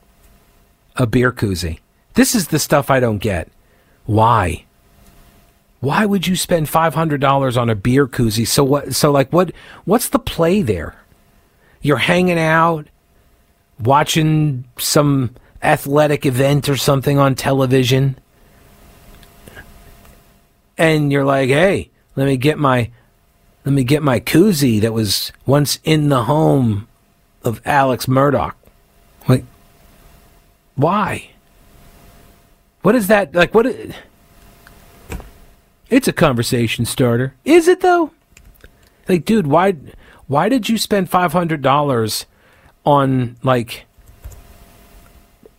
A 0.96 1.06
beer 1.06 1.30
koozie. 1.30 1.78
This 2.14 2.34
is 2.34 2.48
the 2.48 2.58
stuff 2.58 2.90
I 2.90 2.98
don't 2.98 3.18
get. 3.18 3.48
Why? 4.06 4.64
Why 5.78 6.04
would 6.04 6.26
you 6.26 6.34
spend 6.34 6.68
five 6.68 6.94
hundred 6.94 7.20
dollars 7.20 7.56
on 7.56 7.70
a 7.70 7.76
beer 7.76 8.08
koozie? 8.08 8.44
So 8.44 8.64
what? 8.64 8.96
So 8.96 9.12
like, 9.12 9.32
what? 9.32 9.52
What's 9.84 10.08
the 10.08 10.18
play 10.18 10.62
there? 10.62 10.96
You're 11.80 11.98
hanging 11.98 12.40
out, 12.40 12.88
watching 13.78 14.64
some 14.78 15.36
athletic 15.62 16.24
event 16.24 16.68
or 16.68 16.76
something 16.76 17.18
on 17.18 17.34
television, 17.34 18.18
and 20.78 21.12
you're 21.12 21.24
like, 21.24 21.48
"Hey, 21.48 21.90
let 22.16 22.26
me 22.26 22.36
get 22.36 22.58
my, 22.58 22.90
let 23.64 23.72
me 23.72 23.84
get 23.84 24.02
my 24.02 24.20
koozie 24.20 24.80
that 24.80 24.92
was 24.92 25.32
once 25.46 25.78
in 25.84 26.08
the 26.08 26.24
home 26.24 26.88
of 27.42 27.60
Alex 27.64 28.06
Murdaugh." 28.06 28.52
Like, 29.28 29.44
why? 30.76 31.30
What 32.82 32.94
is 32.94 33.08
that? 33.08 33.34
Like, 33.34 33.54
what? 33.54 33.66
It's 35.90 36.08
a 36.08 36.12
conversation 36.12 36.84
starter. 36.86 37.34
Is 37.44 37.68
it 37.68 37.80
though? 37.80 38.12
Like, 39.08 39.24
dude, 39.24 39.48
why 39.48 39.74
why 40.28 40.48
did 40.48 40.68
you 40.68 40.78
spend 40.78 41.10
five 41.10 41.32
hundred 41.32 41.62
dollars 41.62 42.26
on 42.86 43.36
like 43.42 43.86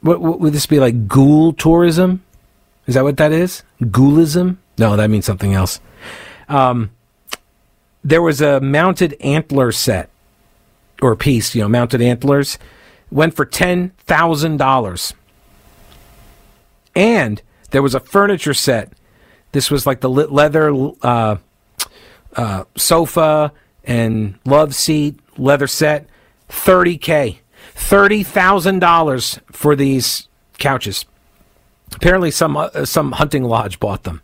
what, 0.01 0.21
what, 0.21 0.39
would 0.39 0.53
this 0.53 0.65
be 0.65 0.79
like 0.79 1.07
ghoul 1.07 1.53
tourism? 1.53 2.23
Is 2.87 2.95
that 2.95 3.03
what 3.03 3.17
that 3.17 3.31
is? 3.31 3.63
Ghoulism? 3.81 4.57
No, 4.77 4.95
that 4.95 5.09
means 5.09 5.25
something 5.25 5.53
else. 5.53 5.79
Um, 6.49 6.91
there 8.03 8.21
was 8.21 8.41
a 8.41 8.59
mounted 8.59 9.15
antler 9.21 9.71
set 9.71 10.09
or 11.01 11.15
piece, 11.15 11.55
you 11.55 11.61
know, 11.61 11.69
mounted 11.69 12.01
antlers, 12.01 12.57
went 13.11 13.35
for 13.35 13.45
ten 13.45 13.91
thousand 13.99 14.57
dollars, 14.57 15.13
and 16.95 17.41
there 17.71 17.81
was 17.81 17.95
a 17.95 17.99
furniture 17.99 18.53
set 18.53 18.93
this 19.51 19.69
was 19.69 19.85
like 19.85 19.99
the 19.99 20.09
leather 20.09 20.73
uh, 21.01 21.37
uh, 22.35 22.63
sofa 22.75 23.51
and 23.83 24.39
love 24.45 24.73
seat, 24.73 25.19
leather 25.37 25.67
set, 25.67 26.07
30K. 26.49 27.39
$30,000 27.89 29.39
for 29.51 29.75
these 29.75 30.27
couches. 30.57 31.05
Apparently, 31.93 32.31
some, 32.31 32.55
uh, 32.55 32.85
some 32.85 33.13
hunting 33.13 33.43
lodge 33.43 33.79
bought 33.79 34.03
them. 34.03 34.21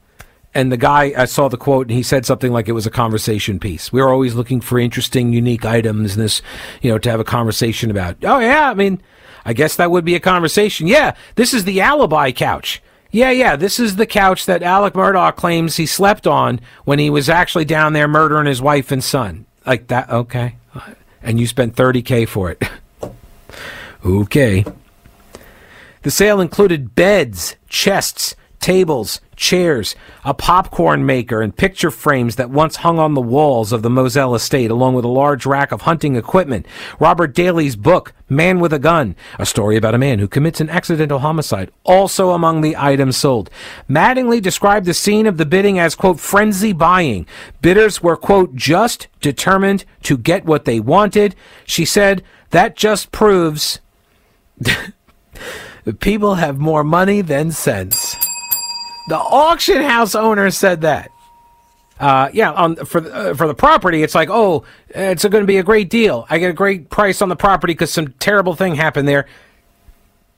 And 0.53 0.71
the 0.71 0.77
guy, 0.77 1.13
I 1.15 1.25
saw 1.25 1.49
the 1.49 1.57
quote, 1.57 1.87
and 1.87 1.95
he 1.95 2.01
said 2.01 2.25
something 2.25 2.51
like 2.51 2.67
it 2.67 2.71
was 2.71 2.87
a 2.87 2.91
conversation 2.91 3.59
piece. 3.59 3.91
We 3.91 4.01
were 4.01 4.09
always 4.09 4.33
looking 4.33 4.61
for 4.61 4.79
interesting, 4.79 5.33
unique 5.33 5.65
items, 5.65 6.15
and 6.15 6.23
this, 6.23 6.41
you 6.81 6.89
know, 6.89 6.97
to 6.97 7.11
have 7.11 7.19
a 7.19 7.25
conversation 7.25 7.91
about. 7.91 8.17
Oh, 8.23 8.39
yeah, 8.39 8.69
I 8.69 8.73
mean, 8.73 9.01
I 9.45 9.53
guess 9.53 9.75
that 9.75 9.91
would 9.91 10.05
be 10.05 10.15
a 10.15 10.19
conversation. 10.19 10.87
Yeah, 10.87 11.15
this 11.35 11.53
is 11.53 11.65
the 11.65 11.81
alibi 11.81 12.31
couch. 12.31 12.81
Yeah, 13.11 13.31
yeah, 13.31 13.55
this 13.55 13.79
is 13.79 13.95
the 13.95 14.05
couch 14.05 14.45
that 14.45 14.63
Alec 14.63 14.93
Murdaugh 14.93 15.35
claims 15.35 15.77
he 15.77 15.85
slept 15.85 16.27
on 16.27 16.59
when 16.85 16.99
he 16.99 17.09
was 17.09 17.29
actually 17.29 17.65
down 17.65 17.93
there 17.93 18.07
murdering 18.07 18.47
his 18.47 18.61
wife 18.61 18.91
and 18.91 19.03
son. 19.03 19.45
Like 19.65 19.87
that, 19.87 20.09
okay. 20.09 20.55
And 21.21 21.39
you 21.39 21.47
spent 21.47 21.75
30K 21.75 22.27
for 22.27 22.51
it. 22.51 22.63
okay. 24.07 24.65
The 26.03 26.11
sale 26.11 26.39
included 26.39 26.95
beds, 26.95 27.55
chests, 27.67 28.35
tables, 28.59 29.21
chairs, 29.35 29.95
a 30.25 30.33
popcorn 30.33 31.05
maker, 31.05 31.41
and 31.41 31.55
picture 31.55 31.91
frames 31.91 32.37
that 32.37 32.49
once 32.49 32.77
hung 32.77 32.97
on 32.97 33.13
the 33.13 33.21
walls 33.21 33.71
of 33.71 33.81
the 33.81 33.89
Moselle 33.89 34.33
estate, 34.33 34.71
along 34.71 34.95
with 34.95 35.05
a 35.05 35.09
large 35.09 35.45
rack 35.45 35.71
of 35.71 35.81
hunting 35.81 36.15
equipment. 36.15 36.65
Robert 36.99 37.33
Daley's 37.33 37.75
book, 37.75 38.13
Man 38.29 38.59
with 38.59 38.73
a 38.73 38.79
Gun, 38.79 39.15
a 39.37 39.45
story 39.45 39.77
about 39.77 39.95
a 39.95 39.99
man 39.99 40.19
who 40.19 40.27
commits 40.27 40.59
an 40.59 40.69
accidental 40.69 41.19
homicide, 41.19 41.71
also 41.83 42.31
among 42.31 42.61
the 42.61 42.75
items 42.77 43.15
sold. 43.15 43.49
Mattingly 43.89 44.41
described 44.41 44.85
the 44.85 44.93
scene 44.93 45.27
of 45.27 45.37
the 45.37 45.45
bidding 45.45 45.77
as, 45.77 45.95
quote, 45.95 46.19
frenzy 46.19 46.73
buying. 46.73 47.27
Bidders 47.61 48.01
were, 48.01 48.17
quote, 48.17 48.55
just 48.55 49.07
determined 49.21 49.85
to 50.03 50.17
get 50.17 50.45
what 50.45 50.65
they 50.65 50.79
wanted. 50.79 51.35
She 51.65 51.85
said, 51.85 52.23
that 52.51 52.75
just 52.75 53.11
proves 53.11 53.79
people 55.99 56.35
have 56.35 56.57
more 56.57 56.83
money 56.83 57.21
than 57.21 57.51
sense. 57.51 58.15
The 59.09 59.17
auction 59.17 59.81
house 59.81 60.15
owner 60.15 60.51
said 60.51 60.81
that. 60.81 61.11
Uh, 61.99 62.29
yeah, 62.31 62.51
on 62.51 62.75
for 62.75 62.99
uh, 63.11 63.33
for 63.33 63.47
the 63.47 63.55
property, 63.55 64.03
it's 64.03 64.13
like, 64.13 64.29
oh, 64.29 64.63
it's 64.89 65.23
going 65.23 65.41
to 65.41 65.47
be 65.47 65.57
a 65.57 65.63
great 65.63 65.89
deal. 65.89 66.27
I 66.29 66.37
get 66.37 66.51
a 66.51 66.53
great 66.53 66.89
price 66.89 67.21
on 67.23 67.29
the 67.29 67.35
property 67.35 67.73
because 67.73 67.91
some 67.91 68.09
terrible 68.19 68.55
thing 68.55 68.75
happened 68.75 69.07
there. 69.07 69.25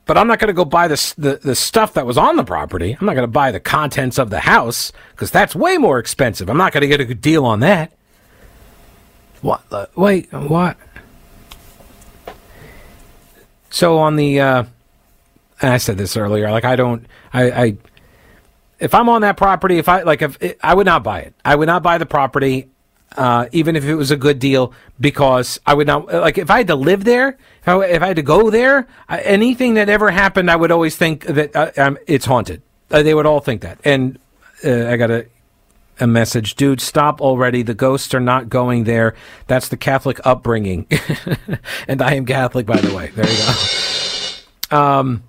But 0.05 0.17
I'm 0.17 0.25
not 0.25 0.39
going 0.39 0.47
to 0.47 0.53
go 0.53 0.65
buy 0.65 0.87
the, 0.87 1.13
the 1.17 1.35
the 1.43 1.55
stuff 1.55 1.93
that 1.93 2.05
was 2.05 2.17
on 2.17 2.37
the 2.37 2.45
property. 2.45 2.95
I'm 2.99 3.05
not 3.05 3.13
going 3.13 3.27
to 3.27 3.31
buy 3.31 3.51
the 3.51 3.59
contents 3.59 4.17
of 4.17 4.29
the 4.29 4.39
house 4.39 4.93
because 5.11 5.31
that's 5.31 5.53
way 5.53 5.77
more 5.77 5.99
expensive. 5.99 6.49
I'm 6.49 6.57
not 6.57 6.71
going 6.71 6.81
to 6.81 6.87
get 6.87 7.01
a 7.01 7.05
good 7.05 7.21
deal 7.21 7.45
on 7.45 7.59
that. 7.59 7.91
What? 9.41 9.61
Uh, 9.69 9.87
wait, 9.95 10.31
what? 10.31 10.77
So 13.69 13.97
on 13.97 14.15
the, 14.15 14.39
uh, 14.39 14.63
I 15.61 15.77
said 15.77 15.97
this 15.97 16.15
earlier. 16.17 16.51
Like 16.51 16.65
I 16.65 16.75
don't, 16.75 17.05
I, 17.33 17.51
I 17.51 17.77
if 18.79 18.93
I'm 18.93 19.09
on 19.09 19.21
that 19.21 19.37
property, 19.37 19.77
if 19.77 19.89
I 19.89 20.03
like, 20.03 20.21
if 20.21 20.41
it, 20.41 20.57
I 20.63 20.73
would 20.73 20.85
not 20.85 21.03
buy 21.03 21.21
it. 21.21 21.33
I 21.43 21.55
would 21.55 21.67
not 21.67 21.83
buy 21.83 21.97
the 21.97 22.05
property, 22.05 22.69
uh, 23.17 23.47
even 23.51 23.75
if 23.75 23.83
it 23.83 23.95
was 23.95 24.11
a 24.11 24.17
good 24.17 24.39
deal, 24.39 24.73
because 24.99 25.59
I 25.65 25.73
would 25.73 25.87
not 25.87 26.07
like 26.07 26.37
if 26.37 26.49
I 26.49 26.59
had 26.59 26.67
to 26.67 26.75
live 26.75 27.03
there. 27.03 27.37
If 27.61 27.67
I, 27.67 27.85
if 27.85 28.01
I 28.01 28.07
had 28.07 28.15
to 28.15 28.21
go 28.21 28.49
there, 28.49 28.87
I, 29.07 29.19
anything 29.19 29.73
that 29.73 29.89
ever 29.89 30.11
happened, 30.11 30.49
I 30.49 30.55
would 30.55 30.71
always 30.71 30.95
think 30.95 31.25
that 31.25 31.55
uh, 31.55 31.71
um, 31.77 31.97
it's 32.07 32.25
haunted. 32.25 32.61
Uh, 32.89 33.03
they 33.03 33.13
would 33.13 33.25
all 33.25 33.41
think 33.41 33.61
that. 33.61 33.79
And 33.83 34.17
uh, 34.63 34.87
I 34.87 34.97
got 34.97 35.11
a 35.99 36.07
message, 36.07 36.55
dude. 36.55 36.81
Stop 36.81 37.21
already. 37.21 37.61
The 37.61 37.73
ghosts 37.73 38.13
are 38.13 38.19
not 38.19 38.49
going 38.49 38.85
there. 38.85 39.15
That's 39.47 39.67
the 39.67 39.77
Catholic 39.77 40.19
upbringing, 40.25 40.87
and 41.87 42.01
I 42.01 42.15
am 42.15 42.25
Catholic, 42.25 42.65
by 42.65 42.81
the 42.81 42.93
way. 42.95 43.07
There 43.15 43.29
you 43.29 43.37
go. 43.37 43.53
Um 44.71 45.23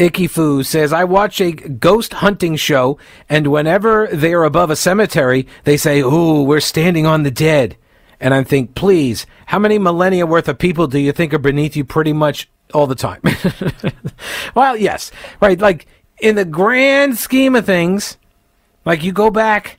Icky 0.00 0.28
Foo 0.28 0.62
says, 0.62 0.94
I 0.94 1.04
watch 1.04 1.42
a 1.42 1.52
ghost 1.52 2.14
hunting 2.14 2.56
show, 2.56 2.98
and 3.28 3.48
whenever 3.48 4.08
they 4.10 4.32
are 4.32 4.44
above 4.44 4.70
a 4.70 4.76
cemetery, 4.76 5.46
they 5.64 5.76
say, 5.76 6.00
Ooh, 6.00 6.42
we're 6.42 6.60
standing 6.60 7.04
on 7.04 7.22
the 7.22 7.30
dead. 7.30 7.76
And 8.18 8.32
I 8.32 8.42
think, 8.42 8.74
please, 8.74 9.26
how 9.46 9.58
many 9.58 9.78
millennia 9.78 10.24
worth 10.24 10.48
of 10.48 10.58
people 10.58 10.86
do 10.86 10.98
you 10.98 11.12
think 11.12 11.34
are 11.34 11.38
beneath 11.38 11.76
you 11.76 11.84
pretty 11.84 12.14
much 12.14 12.48
all 12.72 12.86
the 12.86 12.94
time? 12.94 13.20
well, 14.54 14.74
yes, 14.74 15.12
right. 15.38 15.60
Like, 15.60 15.86
in 16.18 16.34
the 16.34 16.46
grand 16.46 17.18
scheme 17.18 17.54
of 17.54 17.66
things, 17.66 18.16
like 18.84 19.02
you 19.02 19.12
go 19.12 19.30
back 19.30 19.78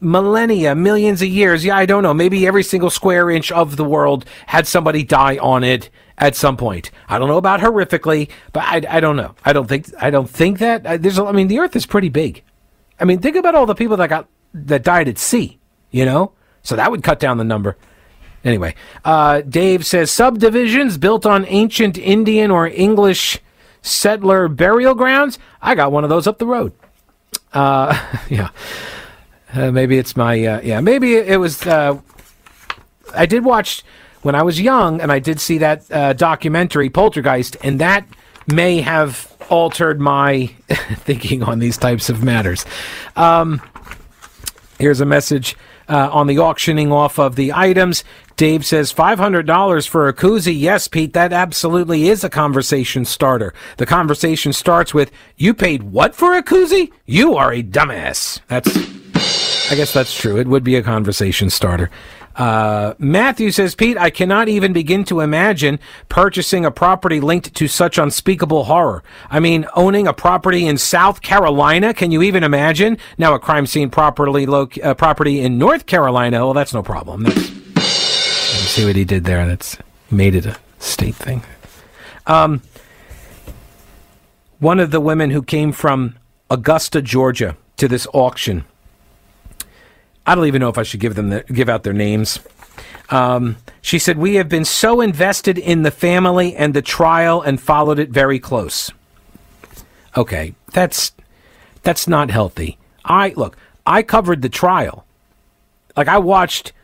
millennia, 0.00 0.74
millions 0.74 1.22
of 1.22 1.28
years. 1.28 1.64
Yeah, 1.64 1.76
I 1.76 1.86
don't 1.86 2.02
know. 2.02 2.14
Maybe 2.14 2.46
every 2.46 2.62
single 2.62 2.90
square 2.90 3.30
inch 3.30 3.50
of 3.50 3.76
the 3.76 3.84
world 3.84 4.24
had 4.46 4.66
somebody 4.66 5.02
die 5.02 5.38
on 5.38 5.64
it 5.64 5.90
at 6.16 6.36
some 6.36 6.56
point. 6.56 6.90
I 7.08 7.18
don't 7.18 7.28
know 7.28 7.36
about 7.36 7.60
horrifically, 7.60 8.28
but 8.52 8.62
I, 8.64 8.82
I 8.88 9.00
don't 9.00 9.16
know. 9.16 9.34
I 9.44 9.52
don't 9.52 9.68
think 9.68 9.86
I 10.00 10.10
don't 10.10 10.28
think 10.28 10.58
that 10.58 10.86
uh, 10.86 10.96
there's. 10.96 11.18
I 11.18 11.32
mean, 11.32 11.48
the 11.48 11.58
Earth 11.58 11.76
is 11.76 11.86
pretty 11.86 12.08
big. 12.08 12.42
I 13.00 13.04
mean, 13.04 13.20
think 13.20 13.36
about 13.36 13.54
all 13.54 13.66
the 13.66 13.74
people 13.74 13.96
that 13.98 14.08
got 14.08 14.28
that 14.54 14.82
died 14.82 15.08
at 15.08 15.18
sea. 15.18 15.58
You 15.90 16.04
know, 16.04 16.32
so 16.62 16.76
that 16.76 16.90
would 16.90 17.02
cut 17.02 17.20
down 17.20 17.38
the 17.38 17.44
number. 17.44 17.76
Anyway, 18.44 18.74
uh, 19.04 19.40
Dave 19.40 19.84
says 19.84 20.10
subdivisions 20.10 20.96
built 20.96 21.26
on 21.26 21.44
ancient 21.48 21.98
Indian 21.98 22.50
or 22.50 22.66
English 22.68 23.40
settler 23.82 24.48
burial 24.48 24.94
grounds. 24.94 25.38
I 25.60 25.74
got 25.74 25.92
one 25.92 26.04
of 26.04 26.10
those 26.10 26.26
up 26.26 26.38
the 26.38 26.46
road. 26.46 26.72
Uh, 27.52 27.98
yeah. 28.28 28.50
Uh, 29.52 29.70
maybe 29.70 29.98
it's 29.98 30.16
my 30.16 30.44
uh, 30.44 30.60
yeah. 30.62 30.80
Maybe 30.80 31.14
it 31.14 31.40
was. 31.40 31.66
Uh, 31.66 32.00
I 33.14 33.26
did 33.26 33.44
watch 33.44 33.82
when 34.22 34.34
I 34.34 34.42
was 34.42 34.60
young, 34.60 35.00
and 35.00 35.10
I 35.10 35.18
did 35.18 35.40
see 35.40 35.58
that 35.58 35.90
uh, 35.90 36.12
documentary 36.12 36.90
Poltergeist, 36.90 37.56
and 37.62 37.80
that 37.80 38.06
may 38.46 38.80
have 38.80 39.34
altered 39.48 40.00
my 40.00 40.46
thinking 40.68 41.42
on 41.42 41.58
these 41.58 41.78
types 41.78 42.10
of 42.10 42.22
matters. 42.22 42.66
Um, 43.16 43.62
here's 44.78 45.00
a 45.00 45.06
message 45.06 45.56
uh, 45.88 46.10
on 46.12 46.26
the 46.26 46.38
auctioning 46.38 46.92
off 46.92 47.18
of 47.18 47.36
the 47.36 47.52
items. 47.54 48.04
Dave 48.38 48.64
says 48.64 48.92
$500 48.92 49.88
for 49.88 50.06
a 50.06 50.12
koozie. 50.14 50.56
Yes, 50.56 50.86
Pete, 50.86 51.12
that 51.12 51.32
absolutely 51.32 52.08
is 52.08 52.22
a 52.22 52.30
conversation 52.30 53.04
starter. 53.04 53.52
The 53.78 53.84
conversation 53.84 54.52
starts 54.52 54.94
with, 54.94 55.10
You 55.36 55.52
paid 55.52 55.82
what 55.82 56.14
for 56.14 56.36
a 56.36 56.42
koozie? 56.44 56.92
You 57.04 57.34
are 57.34 57.52
a 57.52 57.64
dumbass. 57.64 58.38
That's, 58.46 58.68
I 59.72 59.74
guess 59.74 59.92
that's 59.92 60.16
true. 60.16 60.38
It 60.38 60.46
would 60.46 60.62
be 60.62 60.76
a 60.76 60.84
conversation 60.84 61.50
starter. 61.50 61.90
Uh, 62.36 62.94
Matthew 63.00 63.50
says, 63.50 63.74
Pete, 63.74 63.98
I 63.98 64.08
cannot 64.08 64.48
even 64.48 64.72
begin 64.72 65.02
to 65.06 65.18
imagine 65.18 65.80
purchasing 66.08 66.64
a 66.64 66.70
property 66.70 67.18
linked 67.18 67.56
to 67.56 67.66
such 67.66 67.98
unspeakable 67.98 68.62
horror. 68.62 69.02
I 69.30 69.40
mean, 69.40 69.66
owning 69.74 70.06
a 70.06 70.12
property 70.12 70.64
in 70.64 70.78
South 70.78 71.22
Carolina. 71.22 71.92
Can 71.92 72.12
you 72.12 72.22
even 72.22 72.44
imagine? 72.44 72.98
Now, 73.18 73.34
a 73.34 73.40
crime 73.40 73.66
scene 73.66 73.90
properly 73.90 74.46
lo- 74.46 74.68
uh, 74.84 74.94
property 74.94 75.40
in 75.40 75.58
North 75.58 75.86
Carolina. 75.86 76.44
Well, 76.44 76.54
that's 76.54 76.72
no 76.72 76.84
problem. 76.84 77.24
That's, 77.24 77.57
see 78.78 78.86
what 78.86 78.96
he 78.96 79.04
did 79.04 79.24
there. 79.24 79.40
and 79.40 79.50
it's 79.50 79.76
made 80.10 80.34
it 80.34 80.46
a 80.46 80.56
state 80.78 81.14
thing. 81.14 81.42
Um, 82.26 82.62
one 84.58 84.80
of 84.80 84.90
the 84.90 85.00
women 85.00 85.30
who 85.30 85.42
came 85.42 85.72
from 85.72 86.16
Augusta, 86.50 87.02
Georgia, 87.02 87.56
to 87.76 87.88
this 87.88 88.06
auction 88.12 88.64
I 90.28 90.34
don't 90.34 90.46
even 90.46 90.60
know 90.60 90.68
if 90.68 90.76
I 90.76 90.82
should 90.82 91.00
give 91.00 91.14
them 91.14 91.30
the, 91.30 91.42
give 91.44 91.70
out 91.70 91.84
their 91.84 91.94
names. 91.94 92.38
Um, 93.08 93.56
she 93.80 93.98
said, 93.98 94.18
We 94.18 94.34
have 94.34 94.50
been 94.50 94.66
so 94.66 95.00
invested 95.00 95.56
in 95.56 95.84
the 95.84 95.90
family 95.90 96.54
and 96.54 96.74
the 96.74 96.82
trial 96.82 97.40
and 97.40 97.58
followed 97.58 97.98
it 97.98 98.10
very 98.10 98.38
close. 98.38 98.90
Okay, 100.18 100.54
that's 100.74 101.12
that's 101.82 102.06
not 102.06 102.30
healthy. 102.30 102.76
I 103.06 103.32
look, 103.36 103.56
I 103.86 104.02
covered 104.02 104.42
the 104.42 104.50
trial. 104.50 105.06
Like 105.96 106.08
I 106.08 106.18
watched 106.18 106.74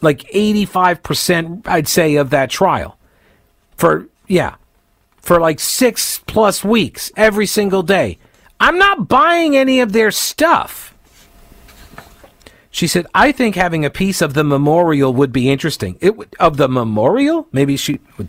like 0.00 0.20
85% 0.30 1.66
I'd 1.66 1.88
say 1.88 2.16
of 2.16 2.30
that 2.30 2.50
trial. 2.50 2.98
For 3.76 4.08
yeah, 4.26 4.56
for 5.16 5.40
like 5.40 5.60
6 5.60 6.20
plus 6.26 6.64
weeks 6.64 7.10
every 7.16 7.46
single 7.46 7.82
day. 7.82 8.18
I'm 8.60 8.78
not 8.78 9.08
buying 9.08 9.56
any 9.56 9.80
of 9.80 9.92
their 9.92 10.10
stuff. 10.10 10.94
She 12.70 12.86
said, 12.86 13.06
"I 13.14 13.32
think 13.32 13.54
having 13.54 13.84
a 13.84 13.90
piece 13.90 14.20
of 14.20 14.34
the 14.34 14.44
memorial 14.44 15.12
would 15.14 15.32
be 15.32 15.48
interesting. 15.48 15.96
It 16.00 16.14
of 16.38 16.56
the 16.58 16.68
memorial, 16.68 17.48
maybe 17.52 17.76
she 17.76 18.00
would 18.18 18.28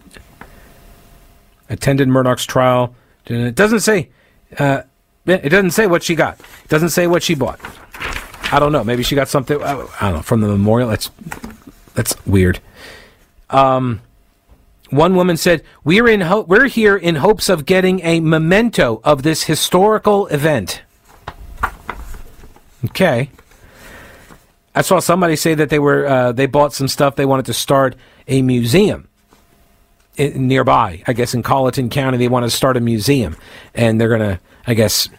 attended 1.69 2.07
Murdaugh's 2.07 2.45
trial. 2.45 2.95
It 3.27 3.55
doesn't 3.55 3.81
say. 3.81 4.09
Uh, 4.57 4.81
it 5.25 5.49
doesn't 5.49 5.71
say 5.71 5.85
what 5.85 6.01
she 6.01 6.15
got. 6.15 6.39
It 6.39 6.69
doesn't 6.69 6.89
say 6.89 7.05
what 7.05 7.21
she 7.21 7.35
bought. 7.35 7.59
I 8.51 8.57
don't 8.57 8.71
know. 8.71 8.83
Maybe 8.83 9.03
she 9.03 9.13
got 9.13 9.29
something. 9.29 9.61
I 9.61 9.73
don't 9.73 10.13
know 10.13 10.21
from 10.21 10.41
the 10.41 10.47
memorial. 10.47 10.89
That's 10.89 11.11
that's 11.99 12.15
weird. 12.25 12.61
Um, 13.49 13.99
one 14.89 15.17
woman 15.17 15.35
said, 15.35 15.63
"We're 15.83 16.07
in. 16.07 16.21
Ho- 16.21 16.45
we're 16.47 16.69
here 16.69 16.95
in 16.95 17.15
hopes 17.15 17.49
of 17.49 17.65
getting 17.65 17.99
a 18.05 18.21
memento 18.21 19.01
of 19.03 19.23
this 19.23 19.43
historical 19.43 20.27
event." 20.27 20.81
Okay. 22.85 23.31
I 24.73 24.81
saw 24.81 24.99
somebody 24.99 25.35
say 25.35 25.55
that 25.55 25.69
they 25.69 25.77
were 25.77 26.07
uh, 26.07 26.31
they 26.31 26.45
bought 26.45 26.71
some 26.71 26.87
stuff. 26.87 27.17
They 27.17 27.25
wanted 27.25 27.47
to 27.47 27.53
start 27.53 27.97
a 28.29 28.41
museum 28.41 29.09
in, 30.15 30.47
nearby. 30.47 31.03
I 31.05 31.11
guess 31.11 31.33
in 31.33 31.43
Colleton 31.43 31.89
County, 31.89 32.17
they 32.17 32.29
want 32.29 32.45
to 32.45 32.49
start 32.49 32.77
a 32.77 32.79
museum, 32.79 33.35
and 33.75 33.99
they're 33.99 34.07
gonna. 34.07 34.39
I 34.65 34.73
guess 34.73 35.09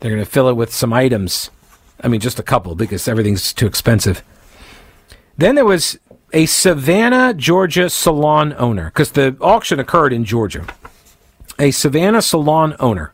they're 0.00 0.10
gonna 0.10 0.26
fill 0.26 0.50
it 0.50 0.54
with 0.54 0.70
some 0.70 0.92
items. 0.92 1.50
I 2.02 2.08
mean, 2.08 2.20
just 2.20 2.38
a 2.38 2.42
couple 2.42 2.74
because 2.74 3.08
everything's 3.08 3.54
too 3.54 3.66
expensive. 3.66 4.22
Then 5.38 5.54
there 5.54 5.64
was 5.64 5.98
a 6.32 6.46
Savannah, 6.46 7.34
Georgia 7.34 7.88
salon 7.88 8.54
owner 8.58 8.86
because 8.86 9.12
the 9.12 9.36
auction 9.40 9.78
occurred 9.78 10.12
in 10.12 10.24
Georgia. 10.24 10.66
A 11.58 11.70
Savannah 11.70 12.22
salon 12.22 12.74
owner 12.78 13.12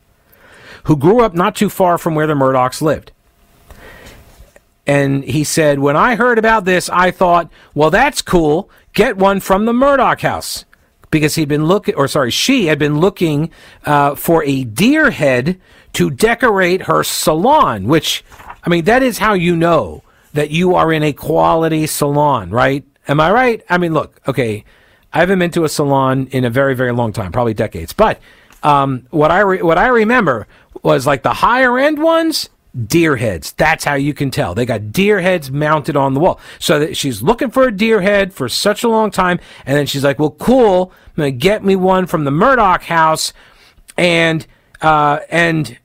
who 0.85 0.97
grew 0.97 1.21
up 1.21 1.35
not 1.35 1.55
too 1.55 1.69
far 1.69 1.99
from 1.99 2.15
where 2.15 2.27
the 2.27 2.35
Murdaughs 2.35 2.83
lived. 2.83 3.13
And 4.87 5.25
he 5.25 5.45
said, 5.45 5.79
When 5.79 5.97
I 5.97 6.17
heard 6.17 6.39
about 6.39 6.65
this, 6.65 6.89
I 6.89 7.11
thought, 7.11 7.51
well, 7.75 7.91
that's 7.91 8.21
cool. 8.23 8.69
Get 8.95 9.17
one 9.17 9.41
from 9.41 9.65
the 9.65 9.73
Murdaugh 9.73 10.21
house. 10.21 10.65
Because 11.11 11.35
he'd 11.35 11.49
been 11.49 11.67
looking, 11.67 11.95
or 11.95 12.09
sorry, 12.09 12.31
she 12.31 12.67
had 12.67 12.79
been 12.79 12.99
looking 12.99 13.51
uh, 13.85 14.15
for 14.15 14.43
a 14.45 14.65
deer 14.65 15.11
head 15.11 15.61
to 15.93 16.11
decorate 16.11 16.83
her 16.83 17.05
salon, 17.05 17.85
which, 17.85 18.25
I 18.65 18.71
mean, 18.71 18.85
that 18.87 19.03
is 19.03 19.19
how 19.19 19.35
you 19.35 19.55
know 19.55 20.03
that 20.33 20.51
you 20.51 20.75
are 20.75 20.91
in 20.91 21.03
a 21.03 21.13
quality 21.13 21.87
salon, 21.87 22.51
right? 22.51 22.85
Am 23.09 23.21
I 23.21 23.31
right? 23.31 23.63
I 23.69 23.79
mean, 23.79 23.93
look, 23.95 24.21
okay, 24.27 24.65
I 25.13 25.21
haven't 25.21 25.39
been 25.39 25.51
to 25.53 25.65
a 25.65 25.69
salon 25.69 26.29
in 26.29 26.45
a 26.45 26.51
very, 26.51 26.75
very 26.75 26.93
long 26.93 27.13
time, 27.13 27.33
probably 27.33 27.55
decades. 27.55 27.93
But 27.93 28.21
um, 28.63 29.07
what 29.11 29.31
I 29.31 29.41
re- 29.41 29.63
what 29.63 29.79
I 29.79 29.89
remember 29.89 30.47
was 30.83 31.07
like 31.07 31.23
the 31.23 31.35
higher 31.35 31.79
end 31.79 32.03
ones 32.03 32.49
deer 32.87 33.17
heads. 33.17 33.53
That's 33.53 33.85
how 33.85 33.95
you 33.95 34.15
can 34.15 34.31
tell. 34.31 34.55
They 34.55 34.65
got 34.65 34.93
deer 34.93 35.21
heads 35.21 35.51
mounted 35.51 35.97
on 35.97 36.15
the 36.15 36.21
wall. 36.21 36.41
So 36.59 36.79
that 36.79 36.97
she's 36.97 37.23
looking 37.23 37.51
for 37.51 37.65
a 37.65 37.73
deer 37.73 38.01
head 38.01 38.33
for 38.33 38.49
such 38.49 38.83
a 38.83 38.89
long 38.89 39.11
time. 39.11 39.41
And 39.67 39.77
then 39.77 39.87
she's 39.87 40.05
like, 40.05 40.19
well, 40.19 40.31
cool. 40.31 40.93
I'm 41.17 41.25
to 41.25 41.31
get 41.33 41.65
me 41.65 41.77
one 41.77 42.07
from 42.07 42.25
the 42.25 42.31
Murdaugh 42.31 42.83
house. 42.83 43.33
And, 43.99 44.47
uh, 44.81 45.21
and, 45.29 45.79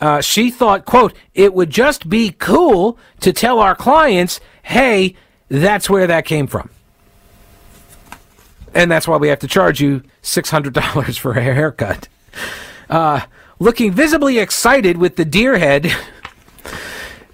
uh, 0.00 0.20
she 0.20 0.50
thought, 0.50 0.84
quote, 0.84 1.14
it 1.34 1.54
would 1.54 1.70
just 1.70 2.08
be 2.08 2.32
cool 2.32 2.98
to 3.20 3.32
tell 3.32 3.60
our 3.60 3.76
clients, 3.76 4.40
hey, 4.64 5.14
that's 5.48 5.88
where 5.88 6.06
that 6.06 6.24
came 6.24 6.46
from. 6.46 6.70
And 8.74 8.90
that's 8.90 9.06
why 9.06 9.16
we 9.16 9.28
have 9.28 9.38
to 9.40 9.48
charge 9.48 9.80
you 9.80 10.02
$600 10.22 11.18
for 11.18 11.32
a 11.32 11.42
haircut. 11.42 12.08
Uh, 12.90 13.20
looking 13.58 13.92
visibly 13.92 14.38
excited 14.38 14.96
with 14.96 15.16
the 15.16 15.24
deer 15.24 15.58
head, 15.58 15.94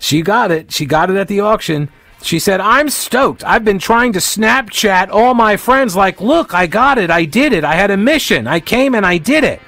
She 0.00 0.22
got 0.22 0.50
it. 0.50 0.72
She 0.72 0.86
got 0.86 1.11
it 1.11 1.16
at 1.16 1.28
the 1.28 1.40
auction. 1.40 1.90
She 2.22 2.38
said, 2.38 2.61
I'm 2.61 2.88
stoked. 2.88 3.44
I've 3.44 3.64
been 3.64 3.78
trying 3.78 4.14
to 4.14 4.18
Snapchat 4.18 5.11
all 5.11 5.34
my 5.34 5.56
friends, 5.56 5.94
like, 5.94 6.20
look, 6.20 6.52
I 6.52 6.66
got 6.66 6.98
it. 6.98 7.11
I 7.11 7.24
did 7.24 7.52
it. 7.52 7.64
I 7.64 7.74
had 7.74 7.90
a 7.90 7.96
mission. 7.96 8.46
I 8.46 8.61
came 8.61 8.94
and 8.94 9.06
I 9.06 9.18
did 9.18 9.44
it. 9.44 9.61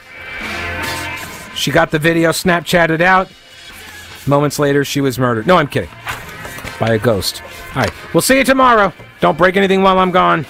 She 1.55 1.71
got 1.71 1.91
the 1.91 1.99
video 1.99 2.31
Snapchatted 2.31 3.01
out. 3.01 3.31
Moments 4.27 4.59
later, 4.59 4.85
she 4.85 5.01
was 5.01 5.19
murdered. 5.19 5.47
No, 5.47 5.57
I'm 5.57 5.69
kidding. 5.69 5.91
By 6.81 6.95
a 6.95 6.99
ghost. 6.99 7.43
All 7.75 7.83
right. 7.83 7.93
We'll 8.13 8.21
see 8.21 8.37
you 8.37 8.45
tomorrow. 8.45 8.93
Don't 9.21 9.39
break 9.39 9.57
anything 9.57 9.83
while 9.83 9.99
I'm 9.99 10.11
gone. 10.11 10.45